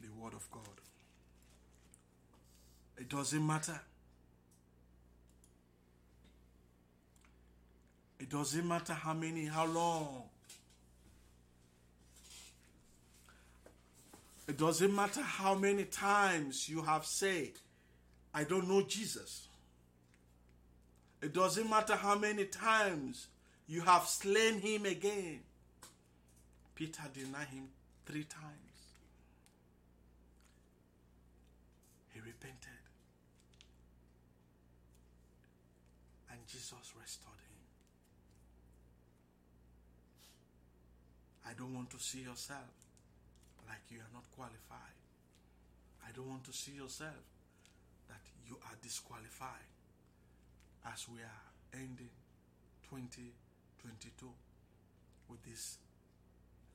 The 0.00 0.08
Word 0.20 0.34
of 0.34 0.50
God. 0.50 0.64
It 2.98 3.08
doesn't 3.08 3.46
matter. 3.46 3.80
It 8.20 8.28
doesn't 8.28 8.68
matter 8.68 8.92
how 8.92 9.14
many, 9.14 9.46
how 9.46 9.66
long. 9.66 10.24
It 14.46 14.58
doesn't 14.58 14.94
matter 14.94 15.22
how 15.22 15.54
many 15.54 15.84
times 15.84 16.68
you 16.68 16.82
have 16.82 17.06
said, 17.06 17.52
I 18.34 18.44
don't 18.44 18.68
know 18.68 18.82
Jesus. 18.82 19.48
It 21.22 21.32
doesn't 21.32 21.68
matter 21.70 21.96
how 21.96 22.18
many 22.18 22.44
times 22.44 23.28
you 23.66 23.80
have 23.82 24.06
slain 24.06 24.60
him 24.60 24.84
again. 24.84 25.40
Peter 26.74 27.02
denied 27.14 27.48
him 27.48 27.68
three 28.04 28.24
times. 28.24 28.44
He 32.12 32.20
repented. 32.20 32.68
And 36.30 36.40
Jesus 36.46 36.92
restored 37.00 37.34
him. 37.34 37.50
I 41.46 41.49
don't 41.60 41.74
want 41.74 41.90
to 41.90 41.98
see 42.00 42.20
yourself 42.20 42.72
like 43.68 43.84
you 43.90 43.98
are 43.98 44.12
not 44.14 44.24
qualified. 44.34 44.96
I 46.02 46.10
don't 46.16 46.26
want 46.26 46.44
to 46.44 46.54
see 46.54 46.72
yourself 46.72 47.20
that 48.08 48.24
you 48.48 48.56
are 48.64 48.76
disqualified 48.80 49.68
as 50.90 51.06
we 51.06 51.20
are 51.20 51.44
ending 51.74 52.08
2022 52.88 54.26
with 55.28 55.44
this 55.44 55.76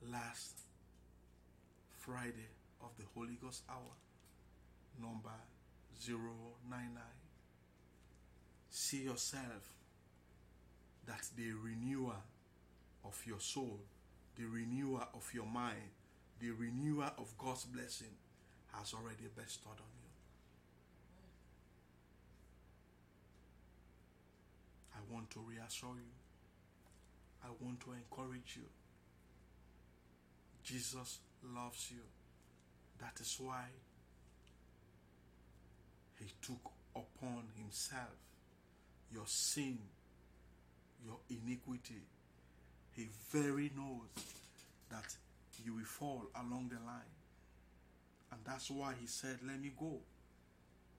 last 0.08 0.54
Friday 1.98 2.54
of 2.80 2.90
the 2.96 3.04
Holy 3.12 3.36
Ghost 3.42 3.64
hour, 3.68 3.92
number 5.02 5.34
099. 6.06 7.02
See 8.70 9.02
yourself 9.02 9.74
that 11.08 11.26
the 11.36 11.50
renewer 11.60 12.22
of 13.04 13.20
your 13.26 13.40
soul, 13.40 13.80
the 14.38 14.44
renewer 14.44 15.06
of 15.14 15.30
your 15.32 15.46
mind, 15.46 15.90
the 16.40 16.50
renewer 16.50 17.10
of 17.18 17.32
God's 17.38 17.64
blessing 17.64 18.14
has 18.72 18.92
already 18.92 19.28
bestowed 19.34 19.70
on 19.78 19.92
you. 20.02 20.10
I 24.94 25.12
want 25.12 25.30
to 25.30 25.40
reassure 25.40 25.94
you. 25.94 26.12
I 27.44 27.48
want 27.60 27.80
to 27.80 27.92
encourage 27.92 28.56
you. 28.56 28.68
Jesus 30.64 31.18
loves 31.54 31.90
you. 31.90 32.02
That 33.00 33.20
is 33.20 33.36
why 33.38 33.64
he 36.18 36.26
took 36.42 36.72
upon 36.94 37.44
himself 37.56 38.16
your 39.12 39.26
sin, 39.26 39.78
your 41.04 41.18
iniquity. 41.30 42.02
He 42.96 43.08
very 43.30 43.70
knows 43.76 44.08
that 44.90 45.14
you 45.64 45.74
will 45.74 45.84
fall 45.84 46.22
along 46.34 46.70
the 46.70 46.84
line. 46.86 47.12
And 48.32 48.40
that's 48.44 48.70
why 48.70 48.94
he 48.98 49.06
said, 49.06 49.38
Let 49.46 49.60
me 49.60 49.72
go 49.78 49.98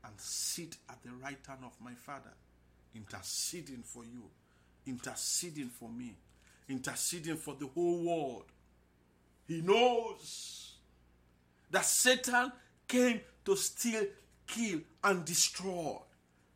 and 0.06 0.14
sit 0.18 0.76
at 0.90 1.02
the 1.04 1.12
right 1.22 1.40
hand 1.48 1.62
of 1.64 1.74
my 1.84 1.94
Father, 1.94 2.34
interceding 2.96 3.84
for 3.84 4.04
you, 4.04 4.24
interceding 4.86 5.70
for 5.70 5.90
me, 5.90 6.16
interceding 6.70 7.36
for 7.36 7.56
the 7.56 7.68
whole 7.68 8.04
world. 8.04 8.46
He 9.48 9.62
knows 9.62 10.76
that 11.72 11.86
Satan 11.86 12.52
came 12.88 13.22
to 13.46 13.56
steal, 13.56 14.06
kill, 14.46 14.82
and 15.04 15.26
destroy. 15.26 15.98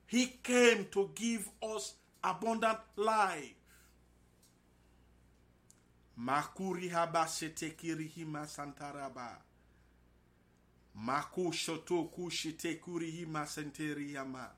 He 0.06 0.28
came 0.44 0.88
to 0.92 1.10
give 1.16 1.50
us 1.64 1.96
abundant 2.24 2.78
life. 2.96 3.56
Makuri 6.22 6.90
haba 6.90 7.28
setekiri 7.28 8.08
hima 8.08 8.48
santaraba. 8.48 9.42
Maku 10.96 11.54
shoto 11.54 12.04
kushite 12.04 12.76
kuri 12.76 13.12
hima 13.12 13.48
senteri 13.48 14.14
hama. 14.14 14.52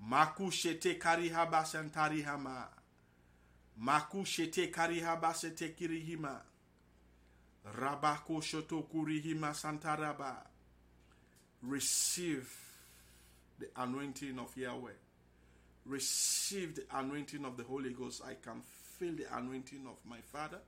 Maku 0.00 0.50
shete 0.50 0.98
haba 1.32 1.64
santari 1.64 2.22
hama. 2.22 2.68
Maku 3.78 4.24
shete 4.24 4.72
haba 5.04 5.34
setekiri 5.34 6.00
hima. 6.00 6.40
Rabako 7.64 8.40
shoto 8.42 8.82
kuri 8.82 9.20
hima 9.20 9.54
santaraba. 9.54 10.46
Receive 11.62 12.50
the 13.60 13.68
anointing 13.76 14.38
of 14.40 14.56
Yahweh. 14.56 14.98
Receive 15.86 16.74
the 16.74 16.86
anointing 16.92 17.44
of 17.44 17.56
the 17.56 17.62
Holy 17.62 17.92
Ghost. 17.92 18.22
I 18.26 18.34
can 18.34 18.62
feel 19.04 19.14
the 19.16 19.36
anointing 19.36 19.86
of 19.86 19.96
my 20.08 20.18
Father. 20.32 20.58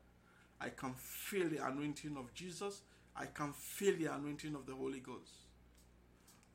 I 0.60 0.68
can 0.70 0.94
feel 0.94 1.48
the 1.48 1.64
anointing 1.64 2.16
of 2.16 2.32
Jesus. 2.34 2.82
I 3.14 3.26
can 3.26 3.52
feel 3.52 3.96
the 3.96 4.06
anointing 4.06 4.54
of 4.54 4.66
the 4.66 4.74
Holy 4.74 5.00
Ghost. 5.00 5.32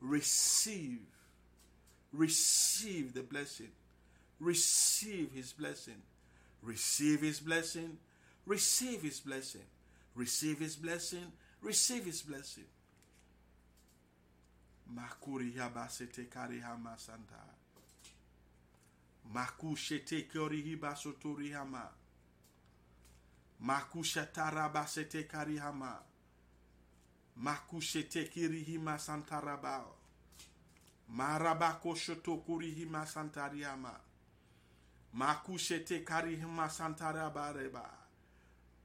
Receive. 0.00 1.00
Receive 2.12 3.14
the 3.14 3.22
blessing. 3.22 3.70
Receive 4.38 5.32
His 5.32 5.52
blessing. 5.52 6.02
Receive 6.62 7.20
His 7.20 7.40
blessing. 7.40 7.98
Receive 8.46 9.02
His 9.02 9.20
blessing. 9.20 9.62
Receive 10.14 10.58
His 10.58 10.76
blessing. 10.76 11.32
Receive 11.60 12.04
His 12.04 12.22
blessing. 12.22 12.64
Makuri 14.94 15.52
yabasete 15.56 16.30
kari. 16.30 16.60
Makushete 19.24 20.22
kori 20.22 20.62
hibasotori 20.62 21.50
hama. 21.52 21.88
Makushatara 23.60 24.68
basete 24.68 25.22
kari 25.28 25.58
hama. 25.58 25.98
Makushete 27.36 28.24
kiri 28.24 28.62
hima 28.62 28.98
santaraba. 28.98 29.84
Marabako 31.08 31.94
shoto 31.94 32.36
kuri 32.36 32.70
hima 32.70 33.06
santari 33.06 33.62
hama. 33.62 34.00
Makushete 35.12 36.04
kari 36.04 36.36
hima 36.36 36.68
santaraba 36.70 37.52
reba. 37.52 37.90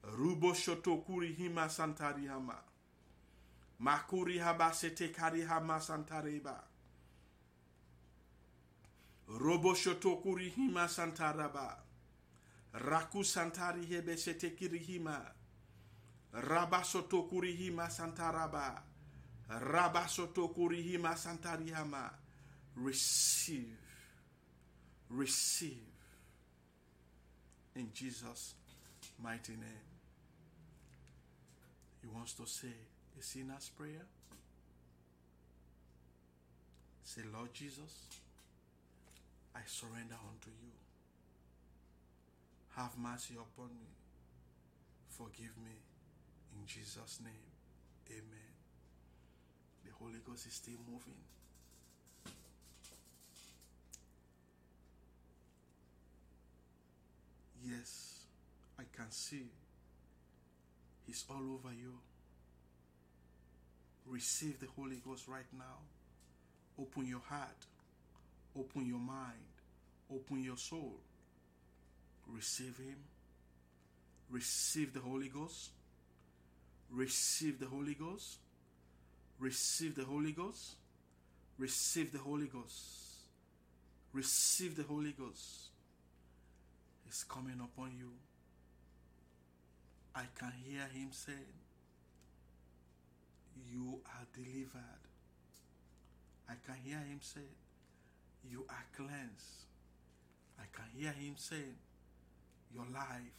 Rubo 0.04 0.54
shoto 0.54 0.98
kuri 0.98 1.34
hima 1.34 1.70
santari 1.70 2.28
hama. 2.28 2.56
Makuri 3.80 4.38
haba 4.40 4.74
sete 4.74 5.08
kari 5.10 5.42
hama 5.42 5.80
santareba. 5.82 6.64
Robo 9.28 9.74
shoto 9.76 10.22
kuri 10.22 10.50
hima 10.50 10.88
santaraba. 10.88 11.78
Raku 12.74 13.24
santari 13.24 13.86
hebe 13.86 14.18
sete 14.18 14.56
kiri 14.56 14.80
hima. 14.80 15.22
Raba 16.34 16.84
soto 16.84 17.24
kuri 17.24 17.56
hima 17.56 17.90
santaraba. 17.90 18.82
Raba 19.50 20.08
soto 20.08 20.48
kuri 20.50 20.82
hima 20.84 21.16
santari 21.16 21.72
hama. 21.72 22.12
Receive. 22.76 23.78
Receive. 25.10 25.82
In 27.76 27.90
Jesus' 27.94 28.54
mighty 29.22 29.54
name. 29.54 29.86
He 32.02 32.08
wants 32.08 32.34
to 32.34 32.46
say, 32.46 32.74
a 33.20 33.24
sinner's 33.24 33.70
prayer. 33.70 34.06
Say, 37.04 37.22
Lord 37.34 37.54
Jesus, 37.54 38.08
I 39.58 39.62
surrender 39.66 40.16
unto 40.30 40.50
you. 40.50 40.72
Have 42.76 42.96
mercy 42.98 43.34
upon 43.34 43.70
me. 43.70 43.90
Forgive 45.10 45.58
me. 45.58 45.74
In 46.54 46.68
Jesus' 46.68 47.20
name, 47.24 47.50
amen. 48.12 48.54
The 49.84 49.92
Holy 50.00 50.20
Ghost 50.24 50.46
is 50.46 50.54
still 50.54 50.78
moving. 50.88 51.18
Yes, 57.66 58.26
I 58.80 58.84
can 58.96 59.10
see 59.10 59.50
He's 61.08 61.24
all 61.30 61.54
over 61.54 61.74
you. 61.74 61.94
Receive 64.06 64.60
the 64.60 64.68
Holy 64.76 64.98
Ghost 64.98 65.28
right 65.28 65.48
now. 65.58 65.80
Open 66.78 67.08
your 67.08 67.22
heart, 67.30 67.66
open 68.58 68.86
your 68.86 69.00
mind, 69.00 69.34
open 70.14 70.44
your 70.44 70.58
soul. 70.58 71.00
Receive 72.28 72.78
Him. 72.78 72.98
Receive 74.30 74.94
the 74.94 75.00
Holy 75.00 75.30
Ghost. 75.30 75.70
Receive 76.92 77.60
the 77.60 77.68
Holy 77.68 77.94
Ghost. 77.94 78.40
Receive 79.40 79.96
the 79.96 80.04
Holy 80.04 80.32
Ghost. 80.32 80.76
Receive 81.58 82.12
the 82.12 82.20
Holy 82.20 82.48
Ghost. 82.48 82.84
Receive 84.14 84.76
the 84.76 84.84
Holy 84.84 85.12
Ghost. 85.12 85.70
It's 87.08 87.24
coming 87.24 87.60
upon 87.60 87.92
you. 87.98 88.12
I 90.16 90.24
can 90.38 90.52
hear 90.66 90.82
Him 90.94 91.10
saying, 91.12 91.38
You 93.72 94.00
are 94.06 94.26
delivered. 94.34 95.02
I 96.50 96.54
can 96.66 96.76
hear 96.84 96.98
Him 96.98 97.20
say, 97.22 97.42
You 98.50 98.66
are 98.70 98.86
cleansed. 98.96 99.66
I 100.60 100.64
can 100.74 100.86
hear 100.98 101.12
Him 101.12 101.36
saying, 101.38 101.76
Your 102.74 102.86
life 102.94 103.34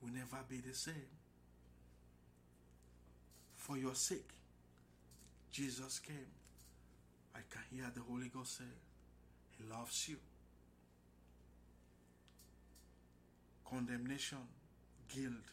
will 0.00 0.12
never 0.12 0.38
be 0.48 0.58
the 0.58 0.74
same. 0.74 0.94
For 3.56 3.76
your 3.76 3.94
sake, 3.94 4.30
Jesus 5.50 5.98
came. 6.00 6.32
I 7.34 7.40
can 7.50 7.62
hear 7.70 7.90
the 7.94 8.02
Holy 8.02 8.28
Ghost 8.28 8.58
say, 8.58 8.64
He 9.56 9.64
loves 9.70 10.08
you. 10.08 10.16
Condemnation, 13.68 14.38
guilt 15.14 15.48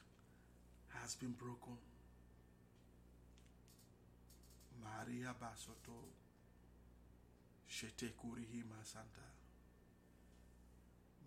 has 1.02 1.16
been 1.16 1.32
broken. 1.32 1.78
Maria 4.82 5.34
Basoto, 5.42 5.96
Shete 7.70 8.12
Kurihima 8.18 8.84
Santa, 8.84 9.28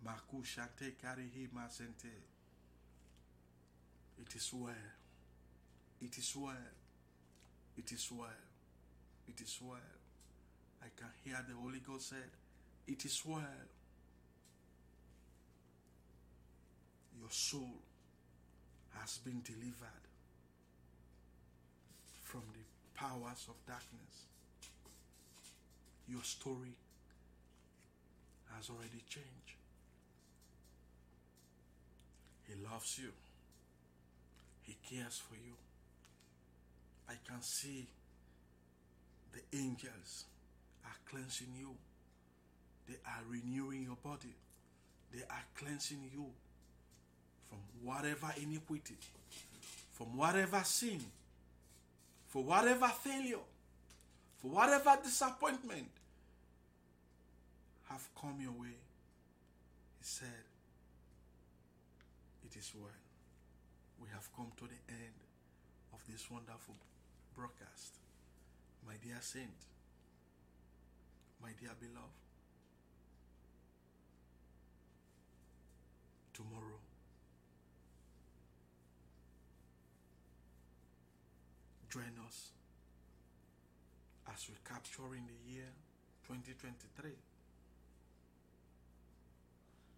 Maku 0.05 0.43
Shante 0.43 0.93
Karihima 1.01 1.69
Sente. 1.69 2.11
It 4.21 4.35
is 4.35 4.51
well. 4.53 4.73
It 6.01 6.17
is 6.17 6.35
well. 6.35 6.55
It 7.77 7.91
is 7.91 8.09
well. 8.11 8.27
It 9.27 9.41
is 9.41 9.57
well. 9.61 9.79
I 10.81 10.87
can 10.95 11.09
hear 11.23 11.43
the 11.47 11.55
Holy 11.55 11.79
Ghost 11.79 12.09
said, 12.09 12.29
It 12.87 13.05
is 13.05 13.21
well. 13.25 13.41
Your 17.19 17.29
soul 17.31 17.79
has 18.99 19.17
been 19.19 19.41
delivered. 19.43 20.03
from 22.23 22.41
the 22.53 22.65
powers 22.99 23.45
of 23.47 23.53
darkness. 23.67 24.32
Your 26.07 26.23
story 26.23 26.75
has 28.55 28.69
already 28.69 29.03
changed. 29.09 29.57
He 32.47 32.53
loves 32.63 32.99
you. 32.99 33.09
He 34.63 34.75
cares 34.89 35.21
for 35.27 35.35
you. 35.35 35.53
I 37.09 37.13
can 37.27 37.41
see 37.41 37.87
the 39.33 39.57
angels 39.57 40.25
are 40.85 40.95
cleansing 41.09 41.53
you. 41.57 41.69
They 42.87 42.95
are 43.05 43.21
renewing 43.29 43.83
your 43.83 43.97
body. 44.03 44.33
They 45.13 45.21
are 45.29 45.43
cleansing 45.55 46.09
you 46.13 46.25
from 47.49 47.59
whatever 47.83 48.33
iniquity, 48.41 48.97
from 49.91 50.17
whatever 50.17 50.61
sin, 50.63 50.99
for 52.27 52.43
whatever 52.43 52.87
failure, 52.87 53.37
for 54.43 54.49
whatever 54.49 54.97
disappointment 55.01 55.87
have 57.89 58.05
come 58.19 58.35
your 58.41 58.51
way. 58.51 58.75
He 59.99 60.03
said, 60.03 60.43
It 62.45 62.57
is 62.57 62.71
well. 62.75 62.91
We 64.01 64.09
have 64.13 64.27
come 64.35 64.51
to 64.57 64.63
the 64.63 64.93
end 64.93 65.15
of 65.93 66.03
this 66.11 66.29
wonderful 66.29 66.75
broadcast. 67.37 67.95
My 68.85 68.95
dear 69.01 69.15
saint, 69.21 69.47
my 71.41 71.49
dear 71.57 71.71
beloved, 71.79 72.19
tomorrow 76.33 76.81
join 81.89 82.11
us 82.27 82.49
as 84.33 84.49
we 84.49 84.55
capture 84.67 85.13
in 85.13 85.23
the 85.29 85.39
year 85.53 85.69
2023 86.27 87.11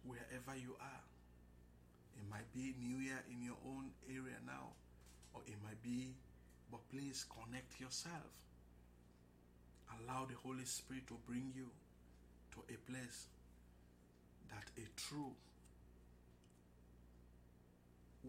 wherever 0.04 0.54
you 0.60 0.76
are 0.78 1.04
it 2.18 2.24
might 2.30 2.46
be 2.52 2.74
new 2.78 2.98
year 2.98 3.24
in 3.32 3.42
your 3.42 3.56
own 3.64 3.90
area 4.08 4.36
now 4.44 4.76
or 5.34 5.40
it 5.46 5.56
might 5.64 5.80
be 5.82 6.14
but 6.70 6.80
please 6.90 7.24
connect 7.30 7.80
yourself. 7.80 8.32
Allow 9.96 10.26
the 10.26 10.34
holy 10.42 10.64
spirit 10.64 11.06
to 11.08 11.16
bring 11.26 11.52
you 11.54 11.70
to 12.52 12.58
a 12.74 12.90
place 12.90 13.26
that 14.50 14.64
a 14.76 14.86
true 14.96 15.32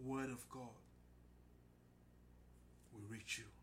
word 0.05 0.30
of 0.30 0.47
god 0.49 0.78
will 2.93 3.01
reach 3.10 3.39
you 3.39 3.57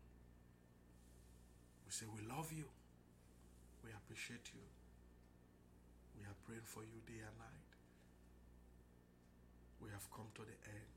say 1.95 2.05
we 2.11 2.19
love 2.27 2.51
you 2.51 2.67
we 3.83 3.89
appreciate 3.95 4.51
you 4.51 4.65
we 6.19 6.27
are 6.27 6.37
praying 6.43 6.67
for 6.67 6.83
you 6.83 6.99
day 7.07 7.23
and 7.23 7.37
night 7.39 7.65
we 9.85 9.93
have 9.93 10.09
come 10.09 10.25
to 10.33 10.41
the 10.41 10.57
end 10.65 10.89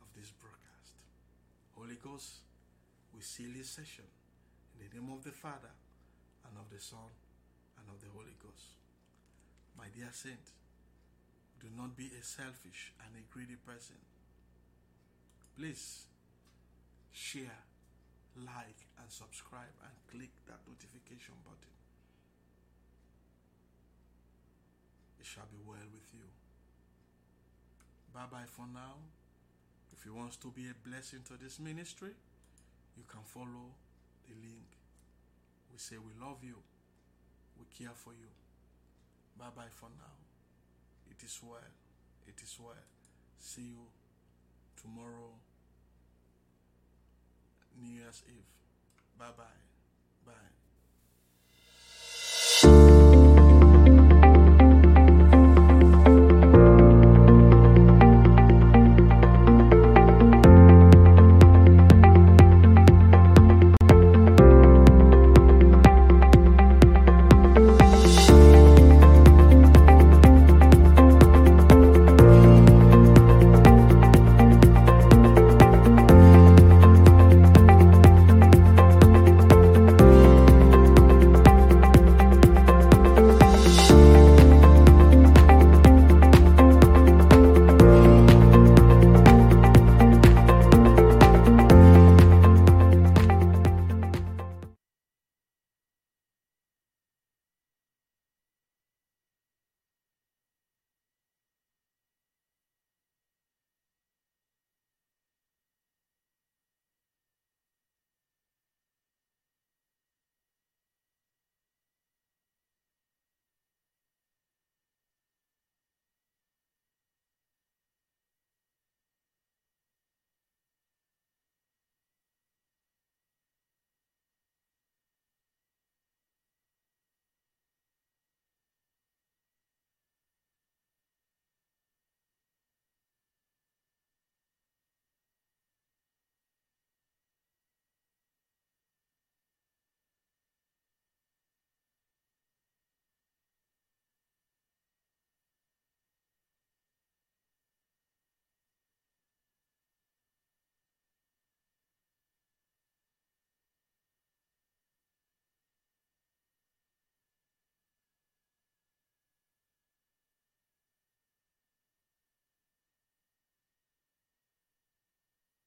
of 0.00 0.08
this 0.16 0.32
broadcast. 0.40 0.96
Holy 1.76 2.00
Ghost, 2.00 2.40
we 3.14 3.20
seal 3.20 3.52
this 3.52 3.68
session 3.68 4.08
in 4.72 4.88
the 4.88 4.88
name 4.96 5.12
of 5.12 5.24
the 5.24 5.30
Father 5.30 5.74
and 6.48 6.56
of 6.56 6.72
the 6.72 6.80
Son 6.80 7.12
and 7.76 7.84
of 7.92 8.00
the 8.00 8.08
Holy 8.16 8.32
Ghost. 8.40 8.80
My 9.76 9.92
dear 9.94 10.08
saint, 10.12 10.56
do 11.60 11.68
not 11.76 11.96
be 11.96 12.08
a 12.16 12.24
selfish 12.24 12.92
and 13.04 13.12
a 13.12 13.22
greedy 13.28 13.60
person. 13.60 14.00
Please 15.56 16.06
share, 17.12 17.60
like, 18.36 18.86
and 19.00 19.08
subscribe 19.10 19.74
and 19.82 19.92
click 20.10 20.30
that 20.46 20.60
notification 20.66 21.34
button. 21.44 21.74
It 25.18 25.26
shall 25.26 25.48
be 25.50 25.60
well 25.66 25.88
with 25.92 26.08
you. 26.14 26.26
Bye 28.14 28.30
bye 28.30 28.48
for 28.48 28.66
now. 28.72 28.96
If 29.92 30.06
you 30.06 30.14
want 30.14 30.40
to 30.40 30.48
be 30.48 30.66
a 30.70 30.88
blessing 30.88 31.20
to 31.28 31.34
this 31.36 31.60
ministry, 31.60 32.14
you 32.96 33.04
can 33.06 33.20
follow 33.24 33.74
the 34.26 34.34
link. 34.40 34.66
We 35.70 35.78
say 35.78 35.96
we 35.96 36.12
love 36.18 36.42
you, 36.42 36.56
we 37.58 37.66
care 37.76 37.94
for 37.94 38.12
you. 38.12 38.30
Bye 39.38 39.52
bye 39.54 39.70
for 39.70 39.90
now. 39.98 40.16
It 41.10 41.22
is 41.24 41.38
well. 41.42 41.72
It 42.26 42.40
is 42.42 42.56
well. 42.58 42.86
See 43.38 43.76
you 43.76 43.86
tomorrow, 44.80 45.36
New 47.80 47.94
Year's 48.00 48.22
Eve. 48.28 48.44
Bye 49.18 49.32
bye. 49.36 49.60
Bye. 50.26 50.59